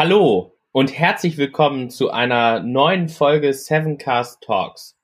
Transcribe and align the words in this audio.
Hallo 0.00 0.56
und 0.70 0.96
herzlich 0.96 1.38
willkommen 1.38 1.90
zu 1.90 2.12
einer 2.12 2.60
neuen 2.60 3.08
Folge 3.08 3.52
Sevencast 3.52 4.40
Talks. 4.44 4.96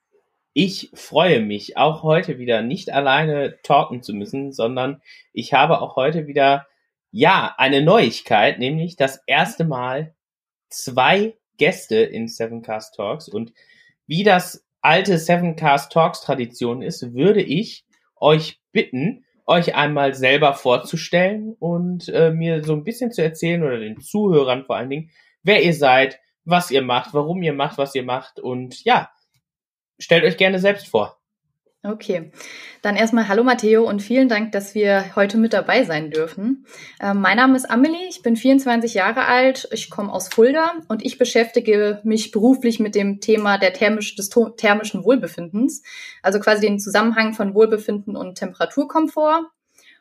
Ich 0.52 0.92
freue 0.94 1.40
mich, 1.40 1.76
auch 1.76 2.04
heute 2.04 2.38
wieder 2.38 2.62
nicht 2.62 2.92
alleine 2.92 3.60
talken 3.64 4.04
zu 4.04 4.12
müssen, 4.12 4.52
sondern 4.52 5.02
ich 5.32 5.52
habe 5.52 5.80
auch 5.80 5.96
heute 5.96 6.28
wieder, 6.28 6.68
ja, 7.10 7.56
eine 7.58 7.82
Neuigkeit, 7.82 8.60
nämlich 8.60 8.94
das 8.94 9.20
erste 9.26 9.64
Mal 9.64 10.14
zwei 10.68 11.36
Gäste 11.56 11.96
in 11.96 12.28
Sevencast 12.28 12.94
Talks 12.94 13.28
und 13.28 13.52
wie 14.06 14.22
das 14.22 14.64
alte 14.80 15.18
Sevencast 15.18 15.90
Talks 15.90 16.20
Tradition 16.20 16.82
ist, 16.82 17.14
würde 17.14 17.42
ich 17.42 17.84
euch 18.14 18.60
bitten, 18.70 19.24
euch 19.46 19.74
einmal 19.74 20.14
selber 20.14 20.54
vorzustellen 20.54 21.54
und 21.58 22.08
äh, 22.08 22.30
mir 22.30 22.64
so 22.64 22.72
ein 22.72 22.84
bisschen 22.84 23.12
zu 23.12 23.22
erzählen 23.22 23.62
oder 23.62 23.78
den 23.78 24.00
Zuhörern 24.00 24.64
vor 24.64 24.76
allen 24.76 24.90
Dingen, 24.90 25.10
wer 25.42 25.62
ihr 25.62 25.74
seid, 25.74 26.20
was 26.44 26.70
ihr 26.70 26.82
macht, 26.82 27.14
warum 27.14 27.42
ihr 27.42 27.52
macht, 27.52 27.78
was 27.78 27.94
ihr 27.94 28.04
macht 28.04 28.40
und 28.40 28.84
ja, 28.84 29.10
stellt 29.98 30.24
euch 30.24 30.36
gerne 30.36 30.58
selbst 30.58 30.88
vor. 30.88 31.18
Okay, 31.86 32.30
dann 32.80 32.96
erstmal 32.96 33.28
hallo 33.28 33.44
Matteo 33.44 33.86
und 33.86 34.00
vielen 34.00 34.30
Dank, 34.30 34.52
dass 34.52 34.74
wir 34.74 35.14
heute 35.16 35.36
mit 35.36 35.52
dabei 35.52 35.84
sein 35.84 36.10
dürfen. 36.10 36.64
Ähm, 36.98 37.20
mein 37.20 37.36
Name 37.36 37.58
ist 37.58 37.70
Amelie, 37.70 38.08
ich 38.08 38.22
bin 38.22 38.36
24 38.36 38.94
Jahre 38.94 39.26
alt, 39.26 39.68
ich 39.70 39.90
komme 39.90 40.10
aus 40.10 40.28
Fulda 40.28 40.72
und 40.88 41.04
ich 41.04 41.18
beschäftige 41.18 42.00
mich 42.02 42.30
beruflich 42.30 42.80
mit 42.80 42.94
dem 42.94 43.20
Thema 43.20 43.58
der 43.58 43.74
thermisch, 43.74 44.16
des 44.16 44.30
thermischen 44.56 45.04
Wohlbefindens, 45.04 45.82
also 46.22 46.40
quasi 46.40 46.62
den 46.62 46.78
Zusammenhang 46.78 47.34
von 47.34 47.54
Wohlbefinden 47.54 48.16
und 48.16 48.36
Temperaturkomfort. 48.38 49.50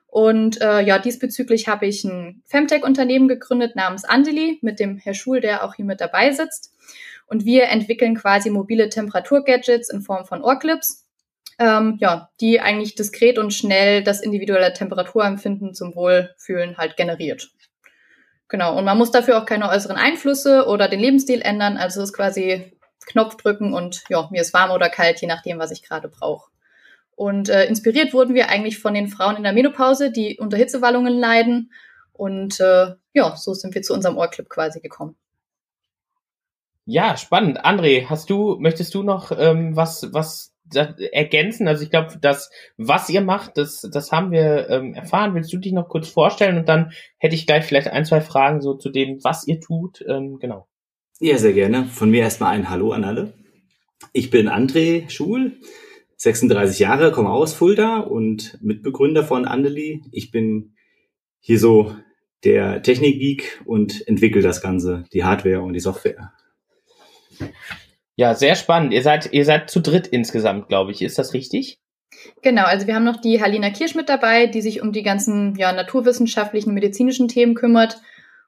Und 0.07 0.61
äh, 0.61 0.79
ja, 0.83 0.99
diesbezüglich 0.99 1.67
habe 1.67 1.85
ich 1.85 2.05
ein 2.05 2.43
Femtech-Unternehmen 2.45 3.27
gegründet 3.27 3.75
namens 3.75 4.05
Andeli 4.05 4.57
mit 4.61 4.79
dem 4.79 4.95
Herr 4.95 5.15
Schul, 5.15 5.41
der 5.41 5.65
auch 5.65 5.75
hier 5.75 5.83
mit 5.83 5.99
dabei 5.99 6.31
sitzt. 6.31 6.71
Und 7.27 7.43
wir 7.43 7.63
entwickeln 7.65 8.15
quasi 8.15 8.49
mobile 8.51 8.87
Temperaturgadgets 8.87 9.89
in 9.89 10.01
Form 10.01 10.23
von 10.23 10.41
Ohrclips 10.41 11.02
ähm, 11.59 11.97
ja, 11.99 12.29
die 12.39 12.59
eigentlich 12.59 12.95
diskret 12.95 13.37
und 13.37 13.53
schnell 13.53 14.03
das 14.03 14.21
individuelle 14.21 14.73
Temperaturempfinden 14.73 15.73
zum 15.73 15.95
Wohlfühlen 15.95 16.77
halt 16.77 16.97
generiert. 16.97 17.49
Genau, 18.47 18.77
und 18.77 18.85
man 18.85 18.97
muss 18.97 19.11
dafür 19.11 19.37
auch 19.37 19.45
keine 19.45 19.69
äußeren 19.69 19.97
Einflüsse 19.97 20.67
oder 20.67 20.87
den 20.87 20.99
Lebensstil 20.99 21.41
ändern. 21.41 21.77
Also 21.77 22.01
es 22.01 22.09
ist 22.09 22.15
quasi 22.15 22.73
Knopf 23.05 23.35
drücken 23.35 23.73
und 23.73 24.03
ja, 24.09 24.27
mir 24.31 24.41
ist 24.41 24.53
warm 24.53 24.71
oder 24.71 24.89
kalt, 24.89 25.21
je 25.21 25.27
nachdem, 25.27 25.59
was 25.59 25.71
ich 25.71 25.83
gerade 25.83 26.07
brauche. 26.07 26.49
Und 27.15 27.49
äh, 27.49 27.65
inspiriert 27.65 28.13
wurden 28.13 28.33
wir 28.33 28.49
eigentlich 28.49 28.79
von 28.79 28.93
den 28.93 29.07
Frauen 29.07 29.37
in 29.37 29.43
der 29.43 29.53
Menopause, 29.53 30.11
die 30.11 30.37
unter 30.39 30.57
Hitzewallungen 30.57 31.13
leiden. 31.13 31.71
Und 32.11 32.59
äh, 32.59 32.93
ja, 33.13 33.35
so 33.35 33.53
sind 33.53 33.75
wir 33.75 33.81
zu 33.81 33.93
unserem 33.93 34.17
Ohrclip 34.17 34.49
quasi 34.49 34.79
gekommen. 34.79 35.15
Ja, 36.85 37.15
spannend. 37.15 37.63
André, 37.63 38.07
hast 38.09 38.29
du, 38.29 38.57
möchtest 38.59 38.93
du 38.93 39.03
noch 39.03 39.31
ähm, 39.31 39.75
was, 39.75 40.11
was 40.11 40.52
ergänzen? 41.11 41.67
Also 41.67 41.83
ich 41.83 41.89
glaube, 41.89 42.17
das, 42.19 42.49
was 42.77 43.09
ihr 43.09 43.21
macht, 43.21 43.57
das, 43.57 43.81
das 43.81 44.11
haben 44.11 44.31
wir 44.31 44.69
ähm, 44.69 44.93
erfahren. 44.93 45.35
Willst 45.35 45.51
du 45.53 45.57
dich 45.57 45.73
noch 45.73 45.89
kurz 45.89 46.07
vorstellen 46.07 46.57
und 46.57 46.69
dann 46.69 46.91
hätte 47.17 47.35
ich 47.35 47.45
gleich 47.45 47.65
vielleicht 47.65 47.87
ein, 47.87 48.05
zwei 48.05 48.21
Fragen 48.21 48.61
so 48.61 48.73
zu 48.75 48.89
dem, 48.89 49.23
was 49.23 49.47
ihr 49.47 49.59
tut. 49.59 50.03
Ähm, 50.07 50.39
genau. 50.39 50.67
Ja, 51.19 51.37
sehr 51.37 51.53
gerne. 51.53 51.85
Von 51.85 52.09
mir 52.09 52.21
erstmal 52.21 52.53
ein 52.53 52.69
Hallo 52.69 52.91
an 52.91 53.03
alle. 53.03 53.33
Ich 54.11 54.29
bin 54.29 54.49
André 54.49 55.09
Schul, 55.09 55.53
36 56.17 56.79
Jahre, 56.79 57.11
komme 57.11 57.29
aus 57.29 57.53
Fulda 57.53 57.99
und 57.99 58.57
Mitbegründer 58.61 59.23
von 59.23 59.45
Andeli. 59.45 60.01
Ich 60.11 60.31
bin 60.31 60.75
hier 61.39 61.59
so 61.59 61.95
der 62.43 62.81
Technikgeek 62.81 63.61
und 63.65 64.07
entwickle 64.07 64.41
das 64.41 64.61
Ganze, 64.61 65.05
die 65.13 65.23
Hardware 65.23 65.61
und 65.61 65.73
die 65.73 65.79
Software. 65.79 66.33
Ja, 68.15 68.35
sehr 68.35 68.55
spannend. 68.55 68.93
Ihr 68.93 69.01
seid, 69.01 69.31
ihr 69.33 69.45
seid 69.45 69.69
zu 69.69 69.81
dritt 69.81 70.07
insgesamt, 70.07 70.67
glaube 70.67 70.91
ich. 70.91 71.01
Ist 71.01 71.17
das 71.17 71.33
richtig? 71.33 71.79
Genau, 72.41 72.63
also 72.63 72.87
wir 72.87 72.95
haben 72.95 73.03
noch 73.03 73.19
die 73.19 73.41
Halina 73.41 73.69
Kirsch 73.69 73.95
mit 73.95 74.07
dabei, 74.09 74.47
die 74.47 74.61
sich 74.61 74.81
um 74.81 74.91
die 74.91 75.03
ganzen 75.03 75.55
ja, 75.55 75.71
naturwissenschaftlichen, 75.73 76.73
medizinischen 76.73 77.27
Themen 77.27 77.55
kümmert. 77.55 77.97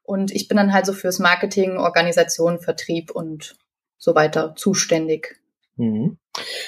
Und 0.03 0.31
ich 0.31 0.47
bin 0.47 0.57
dann 0.57 0.71
halt 0.71 0.85
so 0.85 0.93
fürs 0.93 1.19
Marketing, 1.19 1.77
Organisation, 1.77 2.59
Vertrieb 2.59 3.11
und 3.11 3.55
so 3.97 4.13
weiter 4.13 4.55
zuständig. 4.55 5.39
Mhm. 5.77 6.17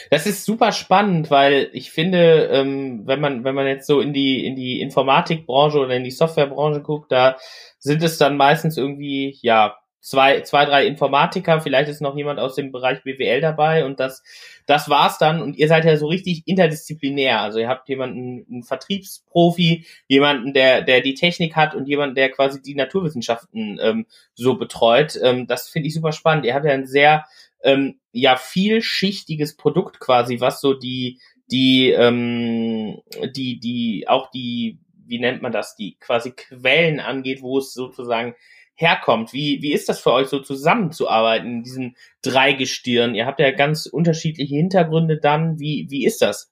Das 0.10 0.26
ist 0.26 0.46
super 0.46 0.72
spannend, 0.72 1.30
weil 1.30 1.70
ich 1.74 1.92
finde, 1.92 2.50
ähm, 2.52 3.04
wenn 3.06 3.20
man 3.20 3.44
wenn 3.44 3.56
man 3.56 3.68
jetzt 3.68 3.86
so 3.86 4.02
in 4.02 4.14
die 4.14 4.46
in 4.46 4.56
die 4.56 4.82
Informatikbranche 4.82 5.80
oder 5.80 5.96
in 5.96 6.04
die 6.04 6.12
Softwarebranche 6.12 6.82
guckt, 6.82 7.12
da 7.12 7.38
sind 7.78 8.02
es 8.04 8.18
dann 8.18 8.38
meistens 8.38 8.78
irgendwie 8.78 9.38
ja 9.42 9.78
zwei, 10.00 10.42
zwei, 10.42 10.66
drei 10.66 10.86
Informatiker, 10.86 11.60
vielleicht 11.60 11.90
ist 11.90 12.02
noch 12.02 12.16
jemand 12.16 12.40
aus 12.40 12.56
dem 12.56 12.72
Bereich 12.72 13.04
BWL 13.04 13.42
dabei 13.42 13.86
und 13.86 14.00
das, 14.00 14.24
das 14.66 14.90
war's 14.90 15.18
dann. 15.18 15.42
Und 15.42 15.58
ihr 15.58 15.68
seid 15.68 15.86
ja 15.86 15.98
so 15.98 16.08
richtig 16.08 16.44
interdisziplinär. 16.46 17.42
Also 17.42 17.60
ihr 17.60 17.68
habt 17.68 17.90
jemanden, 17.90 18.46
einen 18.50 18.64
Vertriebsprofi, 18.64 19.86
jemanden, 20.08 20.54
der, 20.54 20.82
der 20.82 21.02
die 21.02 21.16
Technik 21.16 21.56
hat 21.56 21.76
und 21.76 21.88
jemanden, 21.88 22.16
der 22.16 22.32
quasi 22.32 22.62
die 22.62 22.76
Naturwissenschaften 22.76 23.80
ähm, 23.82 24.06
so 24.34 24.56
betreut. 24.56 25.20
Ähm, 25.22 25.48
das 25.48 25.70
finde 25.70 25.88
ich 25.88 25.94
super 25.94 26.12
spannend. 26.12 26.46
Ihr 26.46 26.54
habt 26.54 26.66
ja 26.66 26.72
ein 26.72 26.88
sehr, 26.88 27.26
ähm, 27.64 28.00
ja, 28.12 28.36
vielschichtiges 28.36 29.58
Produkt 29.58 30.00
quasi, 30.00 30.40
was 30.40 30.62
so 30.62 30.74
die, 30.74 31.20
die, 31.52 31.90
ähm, 31.90 33.02
die, 33.36 33.60
die, 33.60 34.06
auch 34.08 34.30
die, 34.32 34.80
wie 35.06 35.20
nennt 35.20 35.42
man 35.42 35.52
das, 35.52 35.76
die 35.76 35.98
quasi 36.00 36.32
Quellen 36.32 37.00
angeht, 37.00 37.42
wo 37.42 37.58
es 37.60 37.74
sozusagen 37.74 38.36
herkommt. 38.78 39.34
Wie, 39.34 39.62
wie 39.62 39.74
ist 39.74 39.90
das 39.90 40.00
für 40.00 40.14
euch 40.14 40.28
so 40.28 40.40
zusammenzuarbeiten 40.40 41.48
in 41.48 41.64
diesen 41.64 41.98
drei 42.22 42.54
Gestirn? 42.54 43.16
Ihr 43.16 43.26
habt 43.26 43.40
ja 43.40 43.52
ganz 43.52 43.88
unterschiedliche 43.88 44.56
Hintergründe 44.56 45.20
dann. 45.20 45.60
Wie, 45.60 45.88
wie 45.90 46.06
ist 46.06 46.22
das? 46.22 46.52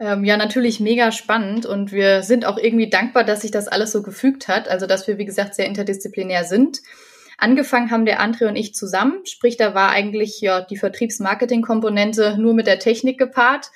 Ähm, 0.00 0.24
ja, 0.24 0.36
natürlich 0.36 0.80
mega 0.80 1.12
spannend 1.12 1.66
und 1.66 1.92
wir 1.92 2.22
sind 2.22 2.46
auch 2.46 2.56
irgendwie 2.56 2.88
dankbar, 2.88 3.24
dass 3.24 3.42
sich 3.42 3.50
das 3.50 3.68
alles 3.68 3.92
so 3.92 4.02
gefügt 4.02 4.48
hat. 4.48 4.68
Also, 4.68 4.86
dass 4.86 5.06
wir, 5.06 5.18
wie 5.18 5.24
gesagt, 5.24 5.54
sehr 5.54 5.66
interdisziplinär 5.66 6.44
sind. 6.44 6.80
Angefangen 7.36 7.90
haben 7.90 8.06
der 8.06 8.20
André 8.20 8.48
und 8.48 8.56
ich 8.56 8.74
zusammen, 8.74 9.24
sprich, 9.24 9.56
da 9.56 9.74
war 9.74 9.90
eigentlich 9.90 10.40
ja 10.40 10.60
die 10.60 10.76
Vertriebs-Marketing-Komponente 10.76 12.36
nur 12.38 12.54
mit 12.54 12.66
der 12.66 12.78
Technik 12.78 13.18
gepaart. 13.18 13.70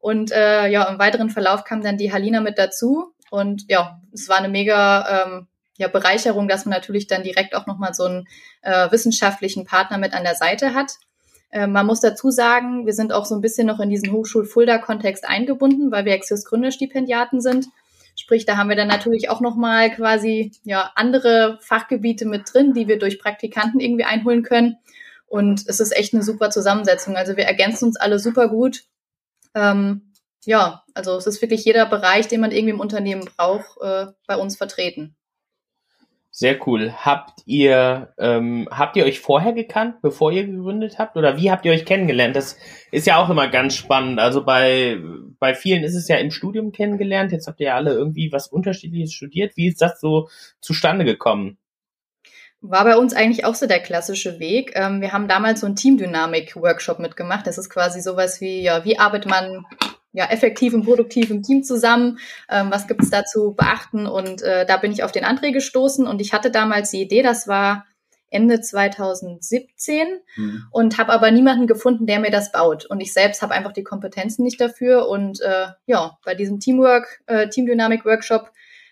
Und 0.00 0.32
äh, 0.32 0.68
ja, 0.68 0.84
im 0.84 0.98
weiteren 0.98 1.30
Verlauf 1.30 1.64
kam 1.64 1.82
dann 1.82 1.96
die 1.96 2.12
Halina 2.12 2.40
mit 2.40 2.58
dazu. 2.58 3.12
Und 3.30 3.64
ja, 3.68 4.00
es 4.12 4.28
war 4.28 4.38
eine 4.38 4.48
mega 4.48 5.26
ähm, 5.26 5.46
ja, 5.76 5.88
Bereicherung, 5.88 6.48
dass 6.48 6.64
man 6.64 6.74
natürlich 6.74 7.06
dann 7.06 7.22
direkt 7.22 7.54
auch 7.54 7.66
nochmal 7.66 7.94
so 7.94 8.04
einen 8.04 8.28
äh, 8.62 8.90
wissenschaftlichen 8.90 9.64
Partner 9.64 9.98
mit 9.98 10.14
an 10.14 10.24
der 10.24 10.34
Seite 10.34 10.74
hat. 10.74 10.98
Äh, 11.50 11.66
man 11.66 11.86
muss 11.86 12.00
dazu 12.00 12.30
sagen, 12.30 12.86
wir 12.86 12.92
sind 12.92 13.12
auch 13.12 13.24
so 13.24 13.34
ein 13.34 13.40
bisschen 13.40 13.66
noch 13.66 13.80
in 13.80 13.90
diesen 13.90 14.12
Hochschul-Fulda-Kontext 14.12 15.26
eingebunden, 15.26 15.90
weil 15.90 16.04
wir 16.04 16.12
Exios 16.12 16.44
Gründerstipendiaten 16.44 17.40
sind. 17.40 17.66
Sprich, 18.16 18.44
da 18.46 18.56
haben 18.56 18.68
wir 18.68 18.76
dann 18.76 18.88
natürlich 18.88 19.28
auch 19.28 19.40
nochmal 19.40 19.90
quasi 19.90 20.52
ja 20.62 20.92
andere 20.94 21.58
Fachgebiete 21.60 22.26
mit 22.26 22.52
drin, 22.52 22.72
die 22.72 22.86
wir 22.86 22.98
durch 22.98 23.18
Praktikanten 23.18 23.80
irgendwie 23.80 24.04
einholen 24.04 24.42
können. 24.42 24.76
Und 25.26 25.64
es 25.66 25.80
ist 25.80 25.96
echt 25.96 26.14
eine 26.14 26.22
super 26.22 26.50
Zusammensetzung. 26.50 27.16
Also 27.16 27.36
wir 27.36 27.44
ergänzen 27.44 27.86
uns 27.86 27.96
alle 27.96 28.20
super 28.20 28.48
gut. 28.48 28.84
Ähm, 29.54 30.12
ja, 30.44 30.84
also 30.94 31.16
es 31.16 31.26
ist 31.26 31.42
wirklich 31.42 31.64
jeder 31.64 31.86
Bereich, 31.86 32.28
den 32.28 32.40
man 32.40 32.52
irgendwie 32.52 32.74
im 32.74 32.80
Unternehmen 32.80 33.24
braucht, 33.36 33.80
äh, 33.80 34.06
bei 34.26 34.36
uns 34.36 34.56
vertreten. 34.56 35.16
Sehr 36.36 36.66
cool. 36.66 36.92
Habt 36.92 37.42
ihr, 37.46 38.12
ähm, 38.18 38.68
habt 38.68 38.96
ihr 38.96 39.04
euch 39.04 39.20
vorher 39.20 39.52
gekannt, 39.52 40.02
bevor 40.02 40.32
ihr 40.32 40.44
gegründet 40.44 40.98
habt? 40.98 41.16
Oder 41.16 41.36
wie 41.36 41.52
habt 41.52 41.64
ihr 41.64 41.70
euch 41.70 41.84
kennengelernt? 41.84 42.34
Das 42.34 42.58
ist 42.90 43.06
ja 43.06 43.18
auch 43.18 43.30
immer 43.30 43.46
ganz 43.46 43.76
spannend. 43.76 44.18
Also 44.18 44.44
bei, 44.44 44.98
bei 45.38 45.54
vielen 45.54 45.84
ist 45.84 45.94
es 45.94 46.08
ja 46.08 46.16
im 46.16 46.32
Studium 46.32 46.72
kennengelernt. 46.72 47.30
Jetzt 47.30 47.46
habt 47.46 47.60
ihr 47.60 47.68
ja 47.68 47.76
alle 47.76 47.92
irgendwie 47.92 48.32
was 48.32 48.48
Unterschiedliches 48.48 49.12
studiert. 49.12 49.56
Wie 49.56 49.68
ist 49.68 49.80
das 49.80 50.00
so 50.00 50.28
zustande 50.60 51.04
gekommen? 51.04 51.56
War 52.60 52.82
bei 52.82 52.96
uns 52.96 53.14
eigentlich 53.14 53.44
auch 53.44 53.54
so 53.54 53.68
der 53.68 53.78
klassische 53.78 54.40
Weg. 54.40 54.72
Ähm, 54.74 55.00
wir 55.00 55.12
haben 55.12 55.28
damals 55.28 55.60
so 55.60 55.66
einen 55.66 55.76
Teamdynamik-Workshop 55.76 56.98
mitgemacht. 56.98 57.46
Das 57.46 57.58
ist 57.58 57.70
quasi 57.70 58.00
sowas 58.00 58.40
wie, 58.40 58.60
ja, 58.60 58.84
wie 58.84 58.98
arbeitet 58.98 59.30
man 59.30 59.64
ja, 60.14 60.26
effektiv 60.26 60.72
und 60.72 60.84
produktiv 60.84 61.30
im 61.30 61.42
Team 61.42 61.64
zusammen. 61.64 62.18
Ähm, 62.48 62.70
was 62.70 62.86
gibt's 62.86 63.10
da 63.10 63.24
zu 63.24 63.54
beachten? 63.54 64.06
Und 64.06 64.42
äh, 64.42 64.64
da 64.64 64.76
bin 64.76 64.92
ich 64.92 65.02
auf 65.02 65.12
den 65.12 65.24
André 65.24 65.52
gestoßen 65.52 66.06
und 66.06 66.20
ich 66.20 66.32
hatte 66.32 66.50
damals 66.50 66.90
die 66.90 67.02
Idee, 67.02 67.22
das 67.22 67.48
war 67.48 67.84
Ende 68.30 68.60
2017 68.60 70.06
mhm. 70.36 70.64
und 70.70 70.98
habe 70.98 71.12
aber 71.12 71.30
niemanden 71.30 71.66
gefunden, 71.66 72.06
der 72.06 72.20
mir 72.20 72.30
das 72.30 72.52
baut. 72.52 72.86
Und 72.86 73.00
ich 73.00 73.12
selbst 73.12 73.42
habe 73.42 73.54
einfach 73.54 73.72
die 73.72 73.84
Kompetenzen 73.84 74.44
nicht 74.44 74.60
dafür. 74.60 75.08
Und 75.08 75.40
äh, 75.40 75.66
ja, 75.86 76.16
bei 76.24 76.34
diesem 76.34 76.60
Teamwork, 76.60 77.22
äh, 77.26 77.48
Teamdynamik-Workshop 77.48 78.50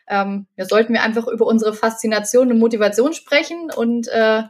ähm, 0.08 0.46
ja, 0.56 0.64
sollten 0.64 0.92
wir 0.92 1.02
einfach 1.02 1.28
über 1.28 1.46
unsere 1.46 1.72
Faszination 1.72 2.50
und 2.50 2.58
Motivation 2.58 3.12
sprechen 3.12 3.70
und 3.74 4.08
äh, 4.08 4.42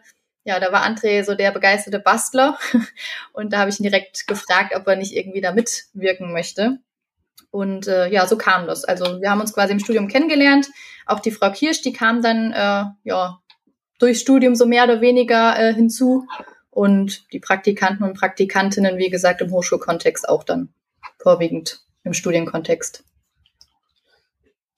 ja, 0.44 0.58
da 0.58 0.72
war 0.72 0.84
André 0.84 1.24
so 1.24 1.34
der 1.34 1.52
begeisterte 1.52 2.00
Bastler 2.00 2.58
und 3.32 3.52
da 3.52 3.58
habe 3.58 3.70
ich 3.70 3.78
ihn 3.78 3.84
direkt 3.84 4.26
gefragt, 4.26 4.74
ob 4.74 4.86
er 4.86 4.96
nicht 4.96 5.14
irgendwie 5.14 5.40
da 5.40 5.52
mitwirken 5.52 6.32
möchte. 6.32 6.78
Und 7.50 7.86
äh, 7.86 8.08
ja, 8.08 8.26
so 8.26 8.36
kam 8.38 8.66
das. 8.66 8.84
Also 8.84 9.20
wir 9.20 9.30
haben 9.30 9.40
uns 9.40 9.52
quasi 9.52 9.72
im 9.72 9.78
Studium 9.78 10.08
kennengelernt. 10.08 10.68
Auch 11.06 11.20
die 11.20 11.30
Frau 11.30 11.50
Kirsch, 11.50 11.82
die 11.82 11.92
kam 11.92 12.22
dann 12.22 12.52
äh, 12.52 12.84
ja 13.04 13.40
durchs 13.98 14.20
Studium 14.20 14.54
so 14.54 14.66
mehr 14.66 14.84
oder 14.84 15.00
weniger 15.00 15.58
äh, 15.58 15.74
hinzu 15.74 16.26
und 16.70 17.30
die 17.32 17.40
Praktikanten 17.40 18.04
und 18.04 18.18
Praktikantinnen, 18.18 18.96
wie 18.96 19.10
gesagt, 19.10 19.42
im 19.42 19.50
Hochschulkontext 19.50 20.28
auch 20.28 20.44
dann 20.44 20.70
vorwiegend 21.18 21.84
im 22.04 22.14
Studienkontext 22.14 23.04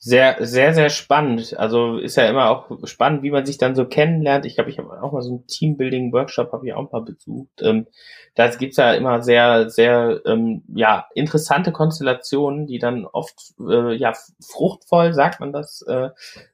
sehr, 0.07 0.37
sehr, 0.41 0.75
sehr 0.75 0.91
spannend. 0.91 1.59
Also 1.59 1.97
ist 1.97 2.17
ja 2.17 2.29
immer 2.29 2.51
auch 2.51 2.87
spannend, 2.87 3.23
wie 3.23 3.31
man 3.31 3.47
sich 3.47 3.57
dann 3.57 3.75
so 3.75 3.87
kennenlernt. 3.87 4.45
Ich 4.45 4.57
glaube, 4.57 4.69
ich 4.69 4.77
habe 4.77 5.03
auch 5.03 5.13
mal 5.13 5.23
so 5.23 5.31
einen 5.31 5.47
Teambuilding-Workshop, 5.47 6.53
habe 6.53 6.67
ich 6.67 6.75
auch 6.75 6.93
mal 6.93 7.01
besucht. 7.01 7.63
Ähm, 7.63 7.87
da 8.35 8.49
gibt's 8.49 8.77
ja 8.77 8.93
immer 8.93 9.23
sehr, 9.23 9.71
sehr 9.71 10.21
ähm, 10.27 10.63
ja, 10.75 11.09
interessante 11.15 11.73
Konstellationen, 11.73 12.67
die 12.67 12.79
dann 12.79 13.07
oft 13.07 13.55
äh, 13.59 13.95
ja 13.95 14.13
fruchtvoll, 14.47 15.15
sagt 15.15 15.41
man 15.41 15.55
das, 15.55 15.81
äh, 15.89 16.11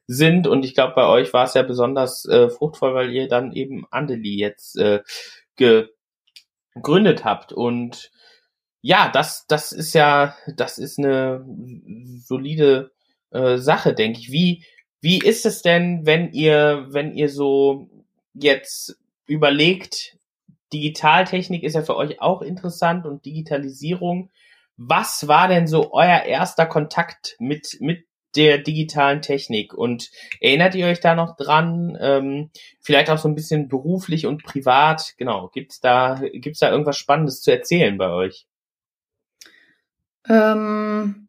sind. 0.07 0.47
Und 0.47 0.63
ich 0.63 0.73
glaube, 0.73 0.93
bei 0.95 1.07
euch 1.09 1.33
war 1.33 1.43
es 1.43 1.53
ja 1.53 1.63
besonders 1.63 2.23
äh, 2.23 2.49
fruchtvoll, 2.49 2.93
weil 2.93 3.11
ihr 3.11 3.27
dann 3.27 3.51
eben 3.51 3.85
Andeli 3.91 4.39
jetzt 4.39 4.77
äh, 4.77 5.01
gegründet 6.73 7.25
habt. 7.25 7.51
Und 7.51 8.11
ja, 8.79 9.11
das, 9.11 9.45
das 9.47 9.73
ist 9.73 9.91
ja, 9.91 10.37
das 10.55 10.77
ist 10.77 10.99
eine 10.99 11.45
solide 12.25 12.91
äh, 13.31 13.57
Sache, 13.57 13.93
denke 13.93 14.19
ich. 14.19 14.31
Wie, 14.31 14.63
wie 15.01 15.19
ist 15.19 15.45
es 15.45 15.61
denn, 15.61 16.05
wenn 16.05 16.31
ihr, 16.31 16.87
wenn 16.89 17.13
ihr 17.13 17.29
so 17.29 17.89
jetzt 18.33 18.97
überlegt, 19.25 20.17
Digitaltechnik 20.73 21.63
ist 21.63 21.73
ja 21.75 21.81
für 21.81 21.95
euch 21.95 22.21
auch 22.21 22.41
interessant 22.41 23.05
und 23.05 23.25
Digitalisierung. 23.25 24.29
Was 24.77 25.27
war 25.27 25.47
denn 25.47 25.67
so 25.67 25.93
euer 25.93 26.23
erster 26.23 26.65
Kontakt 26.65 27.35
mit, 27.39 27.77
mit 27.79 28.05
der 28.35 28.57
digitalen 28.57 29.21
Technik? 29.21 29.73
Und 29.73 30.09
erinnert 30.39 30.75
ihr 30.75 30.87
euch 30.87 31.01
da 31.01 31.13
noch 31.13 31.35
dran? 31.35 31.97
Ähm, 31.99 32.51
vielleicht 32.79 33.09
auch 33.09 33.17
so 33.17 33.27
ein 33.27 33.35
bisschen 33.35 33.67
beruflich 33.67 34.25
und 34.25 34.43
privat. 34.43 35.13
Genau. 35.17 35.49
Gibt's 35.49 35.81
da, 35.81 36.21
gibt's 36.33 36.59
da 36.59 36.71
irgendwas 36.71 36.97
Spannendes 36.97 37.41
zu 37.41 37.51
erzählen 37.51 37.97
bei 37.97 38.09
euch? 38.09 38.47
Ähm, 40.29 41.27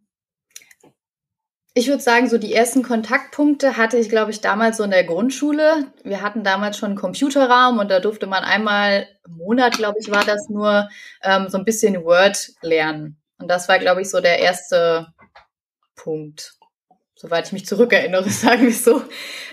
ich 1.75 1.89
würde 1.89 2.03
sagen, 2.03 2.29
so 2.29 2.37
die 2.37 2.53
ersten 2.53 2.83
Kontaktpunkte 2.83 3.77
hatte 3.77 3.97
ich, 3.97 4.11
glaube 4.11 4.31
ich, 4.31 4.41
damals 4.41 4.77
so 4.77 4.85
in 4.85 4.91
der 4.91 5.05
Grundschule. 5.05 5.87
Wir 6.05 6.21
hatten 6.21 6.45
damals 6.45 6.77
schon 6.77 6.91
einen 6.91 6.99
Computerraum 6.99 7.79
und 7.79 7.91
da 7.91 7.99
durfte 7.99 8.27
man 8.27 8.45
einmal 8.45 9.09
im 9.27 9.37
Monat, 9.37 9.79
glaube 9.79 9.99
ich, 9.99 10.11
war 10.11 10.25
das 10.25 10.49
nur, 10.51 10.89
ähm, 11.23 11.49
so 11.49 11.57
ein 11.57 11.65
bisschen 11.65 12.05
Word 12.05 12.51
lernen. 12.61 13.17
Und 13.39 13.49
das 13.49 13.69
war, 13.69 13.79
glaube 13.79 14.03
ich, 14.03 14.11
so 14.11 14.21
der 14.21 14.39
erste 14.41 15.09
Punkt, 15.97 16.55
soweit 17.15 17.47
ich 17.47 17.53
mich 17.53 17.67
zurückerinnere, 17.67 18.29
sagen 18.29 18.65
wir 18.65 18.73
so. 18.73 19.03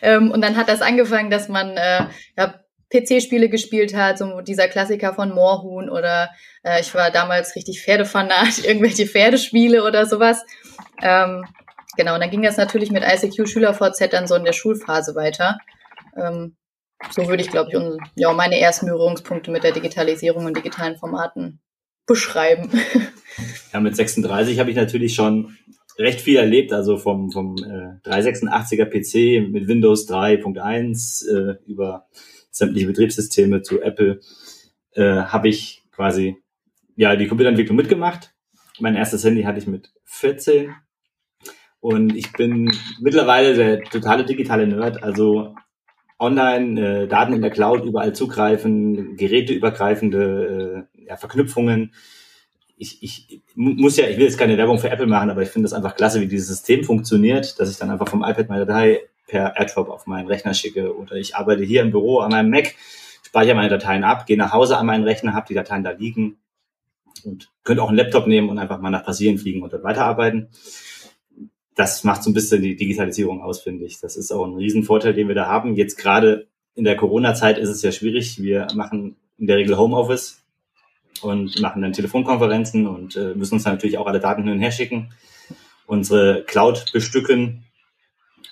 Ähm, 0.01 0.31
und 0.31 0.41
dann 0.41 0.57
hat 0.57 0.67
das 0.67 0.81
angefangen, 0.81 1.29
dass 1.29 1.47
man 1.47 1.77
äh, 1.77 2.05
ja, 2.37 2.59
PC-Spiele 2.91 3.47
gespielt 3.47 3.95
hat, 3.95 4.17
so 4.17 4.41
dieser 4.41 4.67
Klassiker 4.67 5.13
von 5.13 5.33
Moorhuhn 5.33 5.89
oder 5.89 6.31
äh, 6.63 6.81
ich 6.81 6.93
war 6.93 7.11
damals 7.11 7.55
richtig 7.55 7.81
Pferdefanat, 7.81 8.59
irgendwelche 8.65 9.07
Pferdespiele 9.07 9.85
oder 9.85 10.05
sowas. 10.05 10.43
Ähm, 11.01 11.45
Genau, 11.97 12.13
und 12.13 12.21
dann 12.21 12.29
ging 12.29 12.43
das 12.43 12.57
natürlich 12.57 12.91
mit 12.91 13.03
ICQ 13.03 13.47
SchülerVZ 13.47 14.09
dann 14.11 14.27
so 14.27 14.35
in 14.35 14.43
der 14.43 14.53
Schulphase 14.53 15.15
weiter. 15.15 15.57
Ähm, 16.15 16.55
so 17.11 17.27
würde 17.27 17.41
ich, 17.41 17.49
glaube 17.49 17.69
ich, 17.71 17.97
ja, 18.15 18.31
meine 18.33 18.59
ersten 18.59 18.85
Berührungspunkte 18.85 19.51
mit 19.51 19.63
der 19.63 19.71
Digitalisierung 19.71 20.45
und 20.45 20.57
digitalen 20.57 20.97
Formaten 20.97 21.59
beschreiben. 22.05 22.69
Ja, 23.71 23.79
mit 23.79 23.95
36 23.95 24.59
habe 24.59 24.71
ich 24.71 24.75
natürlich 24.75 25.13
schon 25.13 25.55
recht 25.97 26.21
viel 26.21 26.37
erlebt, 26.37 26.73
also 26.73 26.97
vom, 26.97 27.31
vom 27.31 27.55
äh, 27.57 28.09
386er 28.09 28.85
PC 28.85 29.49
mit 29.49 29.67
Windows 29.67 30.09
3.1 30.09 31.29
äh, 31.29 31.57
über 31.65 32.07
sämtliche 32.49 32.87
Betriebssysteme 32.87 33.61
zu 33.61 33.81
Apple 33.81 34.19
äh, 34.93 35.03
habe 35.03 35.49
ich 35.49 35.83
quasi 35.91 36.37
ja 36.95 37.15
die 37.15 37.27
Computerentwicklung 37.27 37.77
mitgemacht. 37.77 38.33
Mein 38.79 38.95
erstes 38.95 39.23
Handy 39.23 39.43
hatte 39.43 39.59
ich 39.59 39.67
mit 39.67 39.93
14 40.05 40.73
und 41.81 42.15
ich 42.15 42.31
bin 42.33 42.71
mittlerweile 42.99 43.55
der 43.55 43.83
totale 43.83 44.25
digitale 44.25 44.67
Nerd, 44.67 45.01
also 45.01 45.55
online, 46.19 47.03
äh, 47.03 47.07
Daten 47.07 47.33
in 47.33 47.41
der 47.41 47.51
Cloud 47.51 47.85
überall 47.85 48.13
zugreifen, 48.13 49.15
geräteübergreifende 49.15 50.87
äh, 50.95 51.05
ja, 51.07 51.15
Verknüpfungen. 51.15 51.93
Ich, 52.75 53.01
ich 53.01 53.41
muss 53.55 53.97
ja, 53.97 54.07
ich 54.07 54.17
will 54.17 54.25
jetzt 54.25 54.37
keine 54.37 54.57
Werbung 54.57 54.79
für 54.79 54.89
Apple 54.89 55.07
machen, 55.07 55.29
aber 55.29 55.41
ich 55.41 55.49
finde 55.49 55.67
es 55.67 55.73
einfach 55.73 55.95
klasse, 55.95 56.21
wie 56.21 56.27
dieses 56.27 56.47
System 56.47 56.83
funktioniert, 56.83 57.59
dass 57.59 57.71
ich 57.71 57.77
dann 57.77 57.89
einfach 57.89 58.07
vom 58.07 58.23
iPad 58.23 58.49
meine 58.49 58.65
Datei 58.65 59.01
per 59.27 59.55
AirDrop 59.57 59.89
auf 59.89 60.07
meinen 60.07 60.27
Rechner 60.27 60.53
schicke 60.53 60.95
oder 60.97 61.15
ich 61.15 61.35
arbeite 61.35 61.63
hier 61.63 61.81
im 61.81 61.91
Büro 61.91 62.19
an 62.19 62.31
meinem 62.31 62.49
Mac, 62.49 62.75
speichere 63.23 63.55
meine 63.55 63.69
Dateien 63.69 64.03
ab, 64.03 64.25
gehe 64.25 64.37
nach 64.37 64.51
Hause 64.51 64.77
an 64.77 64.85
meinen 64.85 65.03
Rechner, 65.03 65.33
habe 65.33 65.47
die 65.47 65.53
Dateien 65.53 65.83
da 65.83 65.91
liegen 65.91 66.37
und 67.23 67.49
könnte 67.63 67.83
auch 67.83 67.89
einen 67.89 67.97
Laptop 67.97 68.27
nehmen 68.27 68.49
und 68.49 68.57
einfach 68.59 68.79
mal 68.79 68.89
nach 68.89 69.03
Brasilien 69.03 69.37
fliegen 69.37 69.61
und 69.61 69.71
dort 69.71 69.83
weiterarbeiten 69.83 70.49
das 71.79 72.03
macht 72.03 72.23
so 72.23 72.29
ein 72.29 72.33
bisschen 72.33 72.61
die 72.61 72.75
Digitalisierung 72.75 73.41
aus, 73.41 73.61
finde 73.61 73.85
ich. 73.85 74.01
Das 74.01 74.17
ist 74.17 74.33
auch 74.33 74.45
ein 74.45 74.55
Riesenvorteil, 74.55 75.13
den 75.13 75.29
wir 75.29 75.35
da 75.35 75.47
haben. 75.47 75.75
Jetzt 75.75 75.97
gerade 75.97 76.47
in 76.75 76.83
der 76.83 76.97
Corona-Zeit 76.97 77.57
ist 77.57 77.69
es 77.69 77.81
ja 77.81 77.93
schwierig. 77.93 78.43
Wir 78.43 78.67
machen 78.75 79.15
in 79.37 79.47
der 79.47 79.55
Regel 79.55 79.77
Homeoffice 79.77 80.43
und 81.21 81.61
machen 81.61 81.81
dann 81.81 81.93
Telefonkonferenzen 81.93 82.85
und 82.85 83.15
äh, 83.15 83.33
müssen 83.33 83.53
uns 83.53 83.63
dann 83.63 83.75
natürlich 83.75 83.97
auch 83.97 84.07
alle 84.07 84.19
Daten 84.19 84.43
hin 84.43 84.51
und 84.51 84.59
her 84.59 84.73
schicken, 84.73 85.13
unsere 85.87 86.43
Cloud 86.43 86.91
bestücken, 86.91 87.63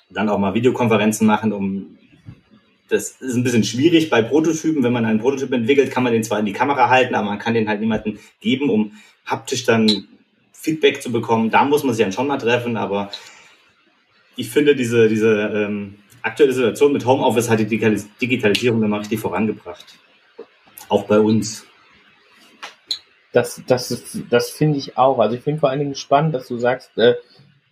dann 0.10 0.30
auch 0.30 0.40
mal 0.40 0.54
Videokonferenzen 0.54 1.28
machen, 1.28 1.52
um 1.52 1.98
das 2.88 3.20
ist 3.20 3.36
ein 3.36 3.44
bisschen 3.44 3.66
schwierig 3.66 4.10
bei 4.10 4.22
Prototypen. 4.22 4.84
Wenn 4.84 4.94
man 4.94 5.04
einen 5.04 5.20
Prototyp 5.20 5.52
entwickelt, 5.52 5.92
kann 5.92 6.04
man 6.04 6.14
den 6.14 6.24
zwar 6.24 6.40
in 6.40 6.46
die 6.46 6.54
Kamera 6.54 6.88
halten, 6.90 7.16
aber 7.16 7.28
man 7.28 7.40
kann 7.40 7.56
den 7.56 7.68
halt 7.68 7.82
niemanden 7.82 8.20
geben, 8.40 8.70
um 8.70 8.94
haptisch 9.26 9.66
dann 9.66 10.08
Feedback 10.60 11.02
zu 11.02 11.12
bekommen. 11.12 11.50
Da 11.50 11.64
muss 11.64 11.84
man 11.84 11.94
sich 11.94 12.04
dann 12.04 12.12
schon 12.12 12.28
mal 12.28 12.38
treffen, 12.38 12.78
aber 12.78 13.12
ich 14.36 14.50
finde 14.50 14.76
diese, 14.76 15.08
diese 15.08 15.34
ähm, 15.54 16.00
aktuelle 16.22 16.54
Situation 16.54 16.94
mit 16.94 17.06
Homeoffice 17.06 17.50
hat 17.50 17.60
die 17.60 17.68
Digitalisierung 18.22 18.84
immer 18.84 19.00
richtig 19.00 19.20
vorangebracht. 19.20 19.86
Auch 20.90 21.06
bei 21.06 21.20
uns. 21.20 21.66
Das, 23.32 23.62
das, 23.68 24.18
das 24.30 24.50
finde 24.50 24.80
ich 24.80 24.98
auch. 24.98 25.20
Also 25.20 25.36
ich 25.36 25.42
finde 25.42 25.60
vor 25.60 25.70
allen 25.70 25.80
Dingen 25.80 25.96
spannend, 25.96 26.34
dass 26.34 26.48
du 26.48 26.58
sagst, 26.58 26.98
äh, 26.98 27.16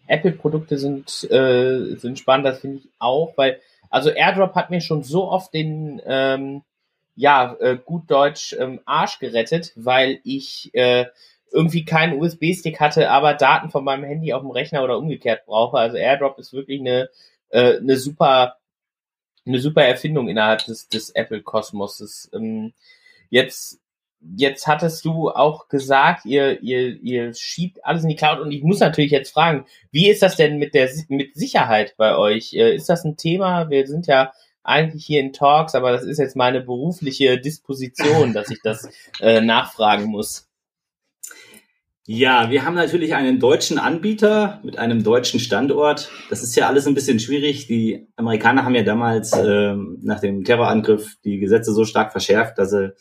Apple-Produkte 0.07 0.77
sind, 0.77 1.29
äh, 1.31 1.95
sind 1.95 2.19
spannend, 2.19 2.45
das 2.45 2.59
finde 2.59 2.77
ich 2.77 2.89
auch, 2.99 3.33
weil, 3.37 3.59
also 3.89 4.11
AirDrop 4.11 4.53
hat 4.53 4.69
mir 4.69 4.81
schon 4.81 5.03
so 5.03 5.29
oft 5.29 5.53
den, 5.53 5.99
ähm, 6.05 6.61
ja, 7.15 7.55
äh, 7.59 7.77
gut 7.83 8.11
Deutsch 8.11 8.55
ähm, 8.59 8.81
Arsch 8.85 9.19
gerettet, 9.19 9.71
weil 9.75 10.19
ich 10.23 10.69
äh, 10.73 11.05
irgendwie 11.55 11.85
keinen 11.85 12.19
USB-Stick 12.19 12.79
hatte, 12.79 13.09
aber 13.09 13.33
Daten 13.33 13.69
von 13.69 13.83
meinem 13.83 14.03
Handy 14.03 14.33
auf 14.33 14.41
dem 14.41 14.51
Rechner 14.51 14.83
oder 14.83 14.97
umgekehrt 14.97 15.45
brauche. 15.45 15.77
Also 15.77 15.97
AirDrop 15.97 16.37
ist 16.37 16.53
wirklich 16.53 16.81
eine, 16.81 17.09
äh, 17.49 17.77
eine 17.77 17.97
super 17.97 18.57
eine 19.45 19.59
super 19.59 19.83
Erfindung 19.83 20.27
innerhalb 20.27 20.65
des, 20.65 20.89
des 20.89 21.11
Apple-Kosmoses. 21.11 22.29
Ähm, 22.33 22.73
jetzt, 23.29 23.79
jetzt 24.19 24.67
hattest 24.67 25.05
du 25.05 25.29
auch 25.29 25.67
gesagt, 25.67 26.25
ihr, 26.25 26.61
ihr, 26.61 26.99
ihr 27.01 27.33
schiebt 27.33 27.85
alles 27.85 28.03
in 28.03 28.09
die 28.09 28.15
Cloud 28.15 28.39
und 28.39 28.51
ich 28.51 28.63
muss 28.63 28.79
natürlich 28.79 29.11
jetzt 29.11 29.33
fragen, 29.33 29.65
wie 29.91 30.09
ist 30.09 30.21
das 30.21 30.35
denn 30.35 30.57
mit 30.57 30.73
der 30.73 30.89
mit 31.09 31.35
Sicherheit 31.35 31.95
bei 31.97 32.17
euch? 32.17 32.53
Äh, 32.53 32.75
ist 32.75 32.89
das 32.89 33.05
ein 33.05 33.17
Thema? 33.17 33.69
Wir 33.69 33.87
sind 33.87 34.07
ja 34.07 34.33
eigentlich 34.63 35.05
hier 35.05 35.19
in 35.19 35.31
Talks, 35.31 35.75
aber 35.75 35.91
das 35.91 36.03
ist 36.03 36.17
jetzt 36.17 36.35
meine 36.35 36.61
berufliche 36.61 37.39
Disposition, 37.39 38.33
dass 38.33 38.49
ich 38.49 38.59
das 38.63 38.89
äh, 39.21 39.41
nachfragen 39.41 40.05
muss. 40.05 40.44
Ja, 42.07 42.51
wir 42.51 42.63
haben 42.63 42.75
natürlich 42.75 43.15
einen 43.15 43.39
deutschen 43.39 43.79
Anbieter 43.79 44.59
mit 44.63 44.77
einem 44.77 45.01
deutschen 45.01 45.39
Standort. 45.39 46.11
Das 46.29 46.43
ist 46.43 46.55
ja 46.55 46.67
alles 46.67 46.85
ein 46.85 46.93
bisschen 46.93 47.19
schwierig. 47.19 47.65
Die 47.65 48.07
Amerikaner 48.15 48.63
haben 48.63 48.75
ja 48.75 48.83
damals 48.83 49.33
ähm, 49.33 49.97
nach 50.03 50.19
dem 50.19 50.43
Terrorangriff 50.43 51.15
die 51.23 51.39
Gesetze 51.39 51.73
so 51.73 51.83
stark 51.83 52.11
verschärft, 52.11 52.59
dass 52.59 52.69
sie, 52.69 52.93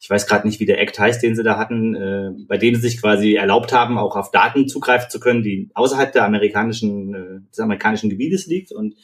ich 0.00 0.10
weiß 0.10 0.26
gerade 0.26 0.48
nicht, 0.48 0.58
wie 0.58 0.66
der 0.66 0.80
Act 0.80 0.98
heißt, 0.98 1.22
den 1.22 1.36
sie 1.36 1.44
da 1.44 1.58
hatten, 1.58 1.94
äh, 1.94 2.30
bei 2.48 2.58
dem 2.58 2.74
sie 2.74 2.80
sich 2.80 3.00
quasi 3.00 3.34
erlaubt 3.34 3.72
haben, 3.72 3.98
auch 3.98 4.16
auf 4.16 4.32
Daten 4.32 4.66
zugreifen 4.66 5.10
zu 5.10 5.20
können, 5.20 5.44
die 5.44 5.70
außerhalb 5.74 6.12
der 6.12 6.24
amerikanischen, 6.24 7.14
äh, 7.14 7.50
des 7.50 7.60
amerikanischen 7.60 8.10
Gebietes 8.10 8.48
liegt. 8.48 8.72
Und 8.72 8.96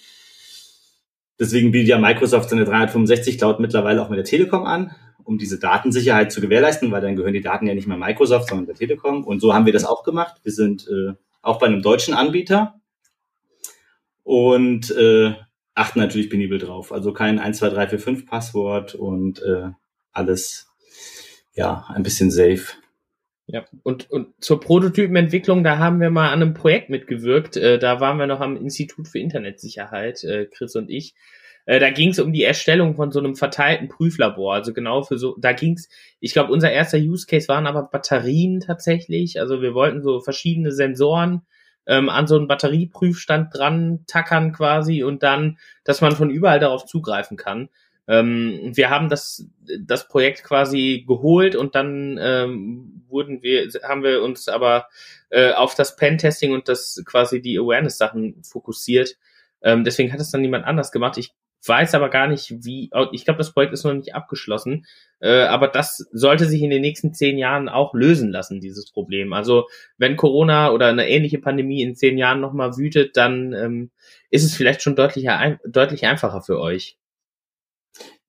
deswegen 1.39 1.71
bietet 1.71 1.91
ja 1.91 1.99
Microsoft 1.99 2.51
seine 2.51 2.65
365 2.65 3.39
Cloud 3.39 3.61
mittlerweile 3.61 4.03
auch 4.03 4.09
mit 4.09 4.17
der 4.19 4.25
Telekom 4.25 4.67
an 4.67 4.91
um 5.27 5.39
diese 5.39 5.59
Datensicherheit 5.59 6.33
zu 6.33 6.41
gewährleisten, 6.41 6.91
weil 6.93 7.03
dann 7.03 7.17
gehören 7.17 7.35
die 7.35 7.41
Daten 7.41 7.67
ja 7.67 7.75
nicht 7.75 7.89
mehr 7.89 7.97
Microsoft, 7.97 8.49
sondern 8.49 8.67
der 8.67 8.77
Telekom. 8.77 9.25
Und 9.25 9.41
so 9.41 9.53
haben 9.53 9.67
wir 9.67 9.73
das 9.73 9.85
auch 9.85 10.05
gemacht. 10.05 10.37
Wir 10.45 10.53
sind 10.53 10.87
äh, 10.89 11.15
auch 11.43 11.59
bei 11.59 11.67
einem 11.67 11.83
deutschen 11.83 12.15
Anbieter 12.15 12.81
und 14.23 14.91
äh, 14.93 15.35
achten 15.75 15.99
natürlich 15.99 16.31
penibel 16.31 16.59
drauf. 16.59 16.93
Also 16.93 17.13
kein 17.13 17.39
1, 17.39 17.59
2, 17.59 17.71
3, 17.71 17.89
4, 17.89 17.99
5 17.99 18.27
Passwort 18.27 18.95
und 18.95 19.43
äh, 19.43 19.71
alles 20.13 20.69
ja 21.55 21.87
ein 21.89 22.03
bisschen 22.03 22.31
safe. 22.31 22.67
Ja, 23.49 23.65
und, 23.85 24.11
und 24.11 24.35
zur 24.43 24.61
Prototypenentwicklung, 24.61 25.63
da 25.63 25.79
haben 25.79 26.01
wir 26.01 26.11
mal 26.11 26.31
an 26.33 26.43
einem 26.43 26.55
Projekt 26.55 26.91
mitgewirkt. 26.91 27.57
Äh, 27.57 27.79
da 27.79 28.01
waren 28.01 28.19
wir 28.19 28.27
noch 28.27 28.41
am 28.41 28.57
Institut 28.57 29.07
für 29.07 29.19
Internetsicherheit, 29.21 30.25
äh, 30.25 30.47
Chris 30.47 30.75
und 30.75 30.91
ich. 30.91 31.15
Äh, 31.67 31.81
da 31.81 31.91
ging 31.91 32.11
es 32.11 32.19
um 32.19 32.33
die 32.33 32.45
Erstellung 32.45 32.95
von 32.95 33.13
so 33.13 33.19
einem 33.19 33.37
verteilten 33.37 33.89
Prüflabor. 33.89 34.55
Also 34.55 34.73
genau 34.73 35.03
für 35.03 35.19
so, 35.19 35.37
da 35.39 35.53
ging 35.53 35.75
es, 35.75 35.89
ich 36.21 36.33
glaube, 36.33 36.53
unser 36.53 36.73
erster 36.73 36.99
Use 36.99 37.27
Case 37.27 37.49
waren 37.49 37.67
aber 37.67 37.83
Batterien 37.83 38.61
tatsächlich. 38.61 39.41
Also 39.41 39.61
wir 39.61 39.75
wollten 39.75 40.03
so 40.03 40.21
verschiedene 40.21 40.73
Sensoren 40.73 41.43
ähm, 41.87 42.09
an 42.09 42.27
so 42.27 42.37
einen 42.37 42.49
Batterieprüfstand 42.49 43.53
dran 43.53 44.05
tackern 44.07 44.53
quasi 44.53 45.03
und 45.03 45.23
dann, 45.23 45.59
dass 45.85 46.01
man 46.01 46.13
von 46.13 46.31
überall 46.31 46.61
darauf 46.61 46.87
zugreifen 46.87 47.37
kann. 47.37 47.69
Ähm, 48.09 48.73
wir 48.75 48.91
haben 48.91 49.09
das, 49.09 49.49
das 49.81 50.07
Projekt 50.07 50.45
quasi 50.45 51.05
geholt 51.07 51.57
und 51.57 51.75
dann 51.75 52.19
ähm, 52.21 53.03
wurden 53.09 53.43
wir, 53.43 53.69
haben 53.83 54.05
wir 54.05 54.23
uns 54.23 54.49
aber 54.49 54.89
äh, 55.31 55.53
auf 55.53 55.75
das 55.75 55.97
Pen-Testing 55.97 56.53
und 56.53 56.69
das 56.69 57.03
quasi 57.05 57.41
die 57.41 57.59
Awareness-Sachen 57.59 58.43
fokussiert. 58.45 59.17
Ähm, 59.63 59.83
deswegen 59.83 60.13
hat 60.13 60.21
es 60.21 60.31
dann 60.31 60.43
niemand 60.43 60.65
anders 60.65 60.93
gemacht. 60.93 61.19
Ich 61.19 61.33
weiß 61.69 61.95
aber 61.95 62.11
gar 62.11 62.27
nicht, 62.27 62.55
wie, 62.65 62.91
ich 63.13 63.25
glaube, 63.25 63.39
das 63.39 63.53
Projekt 63.53 63.73
ist 63.73 63.85
noch 63.85 63.95
nicht 63.95 64.15
abgeschlossen, 64.15 64.87
äh, 65.21 65.43
aber 65.43 65.69
das 65.69 66.07
sollte 66.13 66.47
sich 66.47 66.63
in 66.63 66.71
den 66.71 66.83
nächsten 66.83 67.15
zehn 67.15 67.39
Jahren 67.39 67.69
auch 67.69 67.95
lösen 67.95 68.31
lassen, 68.31 68.61
dieses 68.61 68.91
Problem. 68.91 69.33
Also 69.33 69.67
wenn 69.99 70.17
Corona 70.17 70.71
oder 70.71 70.87
eine 70.89 71.09
ähnliche 71.09 71.39
Pandemie 71.39 71.83
in 71.83 71.97
zehn 71.97 72.19
Jahren 72.19 72.41
nochmal 72.41 72.77
wütet, 72.77 73.17
dann 73.17 73.53
ähm, 73.53 73.91
ist 74.31 74.45
es 74.45 74.55
vielleicht 74.55 74.83
schon 74.83 74.97
deutlich, 74.97 75.29
deutlich 75.67 76.07
einfacher 76.07 76.43
für 76.43 76.61
euch. 76.61 76.99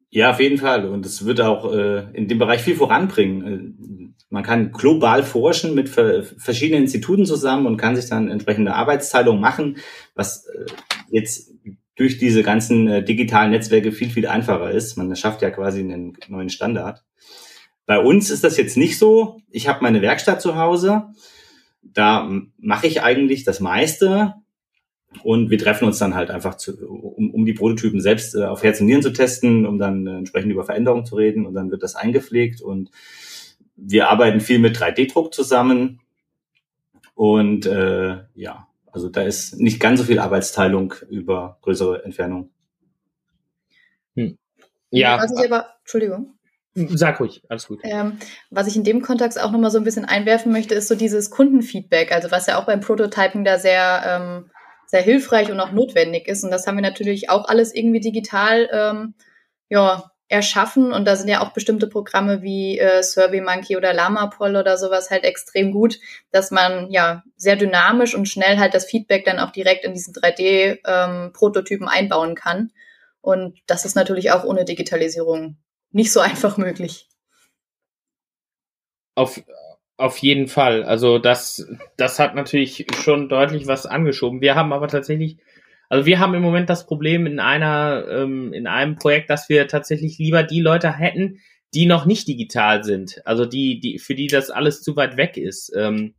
Ja, 0.10 0.32
auf 0.32 0.40
jeden 0.40 0.58
Fall. 0.58 0.88
Und 0.88 1.06
es 1.06 1.26
wird 1.26 1.42
auch 1.42 1.74
äh, 1.74 2.06
in 2.14 2.28
dem 2.28 2.40
Bereich 2.40 2.62
viel 2.62 2.76
voranbringen. 2.76 3.46
Äh, 3.46 4.14
man 4.30 4.44
kann 4.44 4.72
global 4.72 5.24
forschen 5.24 5.74
mit 5.74 5.90
verschiedenen 5.90 6.84
Instituten 6.84 7.26
zusammen 7.26 7.66
und 7.66 7.78
kann 7.78 7.96
sich 7.96 8.10
dann 8.10 8.30
entsprechende 8.30 8.74
Arbeitsteilung 8.74 9.40
machen, 9.40 9.78
was 10.16 10.46
äh, 10.48 10.66
jetzt 11.10 11.54
durch 11.98 12.18
diese 12.18 12.44
ganzen 12.44 12.88
äh, 12.88 13.04
digitalen 13.04 13.52
Netzwerke 13.52 13.92
viel, 13.92 14.10
viel 14.10 14.28
einfacher 14.28 14.72
ist. 14.72 14.96
Man 14.98 15.14
schafft 15.16 15.42
ja 15.42 15.50
quasi 15.50 15.80
einen 15.82 16.16
neuen 16.30 16.50
Standard. 16.50 17.04
Bei 17.86 18.00
uns 18.00 18.30
ist 18.30 18.44
das 18.44 18.56
jetzt 18.58 18.78
nicht 18.78 18.98
so. 18.98 19.42
Ich 19.50 19.68
habe 19.68 19.82
meine 19.82 20.02
Werkstatt 20.02 20.42
zu 20.42 20.56
Hause. 20.56 21.08
Da 21.82 22.30
mache 22.58 22.88
ich 22.88 23.02
eigentlich 23.02 23.44
das 23.44 23.60
meiste. 23.60 24.36
Und 25.24 25.50
wir 25.50 25.58
treffen 25.58 25.86
uns 25.86 25.98
dann 25.98 26.14
halt 26.14 26.30
einfach, 26.30 26.56
zu, 26.56 26.74
um, 26.88 27.32
um 27.32 27.46
die 27.46 27.54
Prototypen 27.54 28.02
selbst 28.02 28.36
äh, 28.36 28.44
auf 28.44 28.62
Herz 28.62 28.80
und 28.80 28.88
Nieren 28.88 29.02
zu 29.02 29.12
testen, 29.12 29.66
um 29.66 29.80
dann 29.80 30.06
äh, 30.06 30.18
entsprechend 30.18 30.52
über 30.52 30.66
Veränderungen 30.66 31.06
zu 31.06 31.16
reden. 31.16 31.48
Und 31.48 31.56
dann 31.56 31.72
wird 31.72 31.82
das 31.82 31.96
eingepflegt. 31.96 32.62
Und 32.62 32.92
wir 33.76 34.10
arbeiten 34.10 34.40
viel 34.42 34.60
mit 34.60 34.78
3D-Druck 34.78 35.34
zusammen. 35.34 36.02
Und 37.16 37.66
äh, 37.66 38.18
ja, 38.36 38.67
also 38.92 39.10
da 39.10 39.22
ist 39.22 39.60
nicht 39.60 39.80
ganz 39.80 40.00
so 40.00 40.06
viel 40.06 40.20
Arbeitsteilung 40.20 40.94
über 41.10 41.58
größere 41.62 42.04
Entfernungen. 42.04 42.52
Hm. 44.16 44.38
Ja. 44.90 45.18
Was 45.18 45.32
ich 45.38 45.46
aber, 45.46 45.68
Entschuldigung. 45.80 46.34
Sag 46.76 47.20
ruhig, 47.20 47.42
alles 47.50 47.68
gut. 47.68 47.80
Ähm, 47.84 48.20
was 48.52 48.68
ich 48.68 48.76
in 48.76 48.84
dem 48.84 49.02
Kontext 49.02 49.42
auch 49.42 49.52
nochmal 49.52 49.72
so 49.72 49.80
ein 49.80 49.84
bisschen 49.84 50.06
einwerfen 50.06 50.52
möchte, 50.52 50.76
ist 50.76 50.88
so 50.88 50.96
dieses 50.96 51.32
Kundenfeedback, 51.32 52.12
also 52.12 52.30
was 52.30 52.46
ja 52.46 52.60
auch 52.60 52.68
beim 52.68 52.82
Prototyping 52.82 53.44
da 53.44 53.58
sehr 53.58 54.04
ähm, 54.06 54.52
sehr 54.86 55.02
hilfreich 55.02 55.52
und 55.52 55.60
auch 55.60 55.72
notwendig 55.72 56.28
ist. 56.28 56.44
Und 56.44 56.52
das 56.52 56.66
haben 56.66 56.76
wir 56.76 56.82
natürlich 56.82 57.30
auch 57.30 57.46
alles 57.46 57.76
irgendwie 57.76 58.00
digital 58.00 58.70
ähm, 58.72 59.14
ja, 59.70 60.12
erschaffen. 60.30 60.92
Und 60.92 61.06
da 61.06 61.16
sind 61.16 61.30
ja 61.30 61.42
auch 61.42 61.54
bestimmte 61.54 61.88
Programme 61.88 62.42
wie 62.42 62.80
äh, 62.80 63.02
SurveyMonkey 63.02 63.78
oder 63.78 63.94
LlamaPol 63.94 64.56
oder 64.56 64.78
sowas 64.78 65.10
halt 65.10 65.24
extrem 65.24 65.72
gut, 65.72 66.00
dass 66.32 66.52
man 66.52 66.92
ja 66.92 67.24
sehr 67.36 67.56
dynamisch 67.56 68.16
und 68.16 68.28
schnell 68.28 68.58
halt 68.58 68.74
das 68.74 68.86
Feedback 68.86 69.26
dann 69.26 69.40
auch 69.40 69.52
direkt 69.52 69.86
in 69.86 69.94
diesen 69.94 70.14
3D-Prototypen 70.14 71.88
ähm, 71.88 71.90
einbauen 71.90 72.36
kann. 72.36 72.72
Und 73.22 73.60
das 73.68 73.86
ist 73.86 73.96
natürlich 73.96 74.32
auch 74.32 74.44
ohne 74.44 74.66
Digitalisierung 74.66 75.58
nicht 75.92 76.12
so 76.12 76.20
einfach 76.22 76.58
möglich. 76.58 77.08
Auf, 79.16 79.42
auf 79.98 80.18
jeden 80.20 80.48
Fall. 80.48 80.84
Also 80.84 81.18
das, 81.18 81.66
das 81.96 82.20
hat 82.20 82.36
natürlich 82.36 82.86
schon 83.00 83.30
deutlich 83.30 83.66
was 83.66 83.86
angeschoben. 83.86 84.42
Wir 84.42 84.56
haben 84.56 84.74
aber 84.74 84.88
tatsächlich, 84.88 85.38
also 85.90 86.06
wir 86.06 86.20
haben 86.20 86.34
im 86.34 86.42
Moment 86.42 86.70
das 86.70 86.86
Problem 86.86 87.26
in 87.26 87.40
einer, 87.40 88.06
ähm, 88.10 88.54
in 88.54 88.68
einem 88.68 88.96
Projekt, 88.96 89.30
dass 89.30 89.50
wir 89.50 89.68
tatsächlich 89.68 90.18
lieber 90.18 90.44
die 90.44 90.62
Leute 90.62 90.92
hätten, 90.92 91.40
die 91.74 91.86
noch 91.86 92.06
nicht 92.06 92.28
digital 92.28 92.84
sind. 92.84 93.22
Also 93.26 93.46
die, 93.46 93.80
die, 93.80 94.00
für 94.00 94.16
die 94.16 94.28
das 94.28 94.50
alles 94.50 94.82
zu 94.82 94.96
weit 94.96 95.18
weg 95.18 95.38
ist. 95.38 95.72
Ähm, 95.76 96.14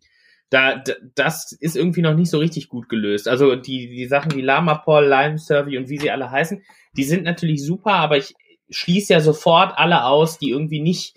da, 0.51 0.83
das 1.15 1.53
ist 1.53 1.77
irgendwie 1.77 2.01
noch 2.01 2.15
nicht 2.15 2.31
so 2.31 2.39
richtig 2.39 2.69
gut 2.69 2.89
gelöst. 2.89 3.29
Also 3.29 3.55
die, 3.55 3.89
die 3.89 4.07
Sachen 4.07 4.35
wie 4.35 4.41
LlamaPol, 4.41 5.05
Lime 5.05 5.39
Survey 5.39 5.77
und 5.77 5.89
wie 5.89 5.99
sie 5.99 6.11
alle 6.11 6.31
heißen, 6.31 6.63
die 6.97 7.05
sind 7.05 7.25
natürlich 7.25 7.63
super, 7.65 7.93
aber 7.93 8.17
ich 8.17 8.35
schließe 8.71 9.13
ja 9.13 9.21
sofort 9.21 9.77
alle 9.77 10.05
aus, 10.05 10.39
die 10.39 10.51
irgendwie 10.51 10.81
nicht 10.81 11.17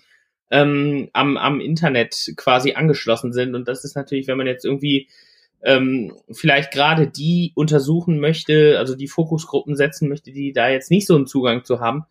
ähm, 0.50 1.08
am, 1.14 1.38
am 1.38 1.60
Internet 1.60 2.34
quasi 2.36 2.74
angeschlossen 2.74 3.32
sind. 3.32 3.54
Und 3.54 3.68
das 3.68 3.84
ist 3.84 3.96
natürlich, 3.96 4.26
wenn 4.26 4.36
man 4.36 4.46
jetzt 4.46 4.66
irgendwie 4.66 5.08
ähm, 5.62 6.14
vielleicht 6.30 6.72
gerade 6.72 7.06
die 7.06 7.52
untersuchen 7.54 8.18
möchte, 8.18 8.78
also 8.78 8.94
die 8.94 9.08
Fokusgruppen 9.08 9.76
setzen 9.76 10.08
möchte, 10.08 10.32
die 10.32 10.52
da 10.52 10.68
jetzt 10.68 10.90
nicht 10.90 11.06
so 11.06 11.14
einen 11.14 11.26
Zugang 11.26 11.64
zu 11.64 11.80
haben, 11.80 12.04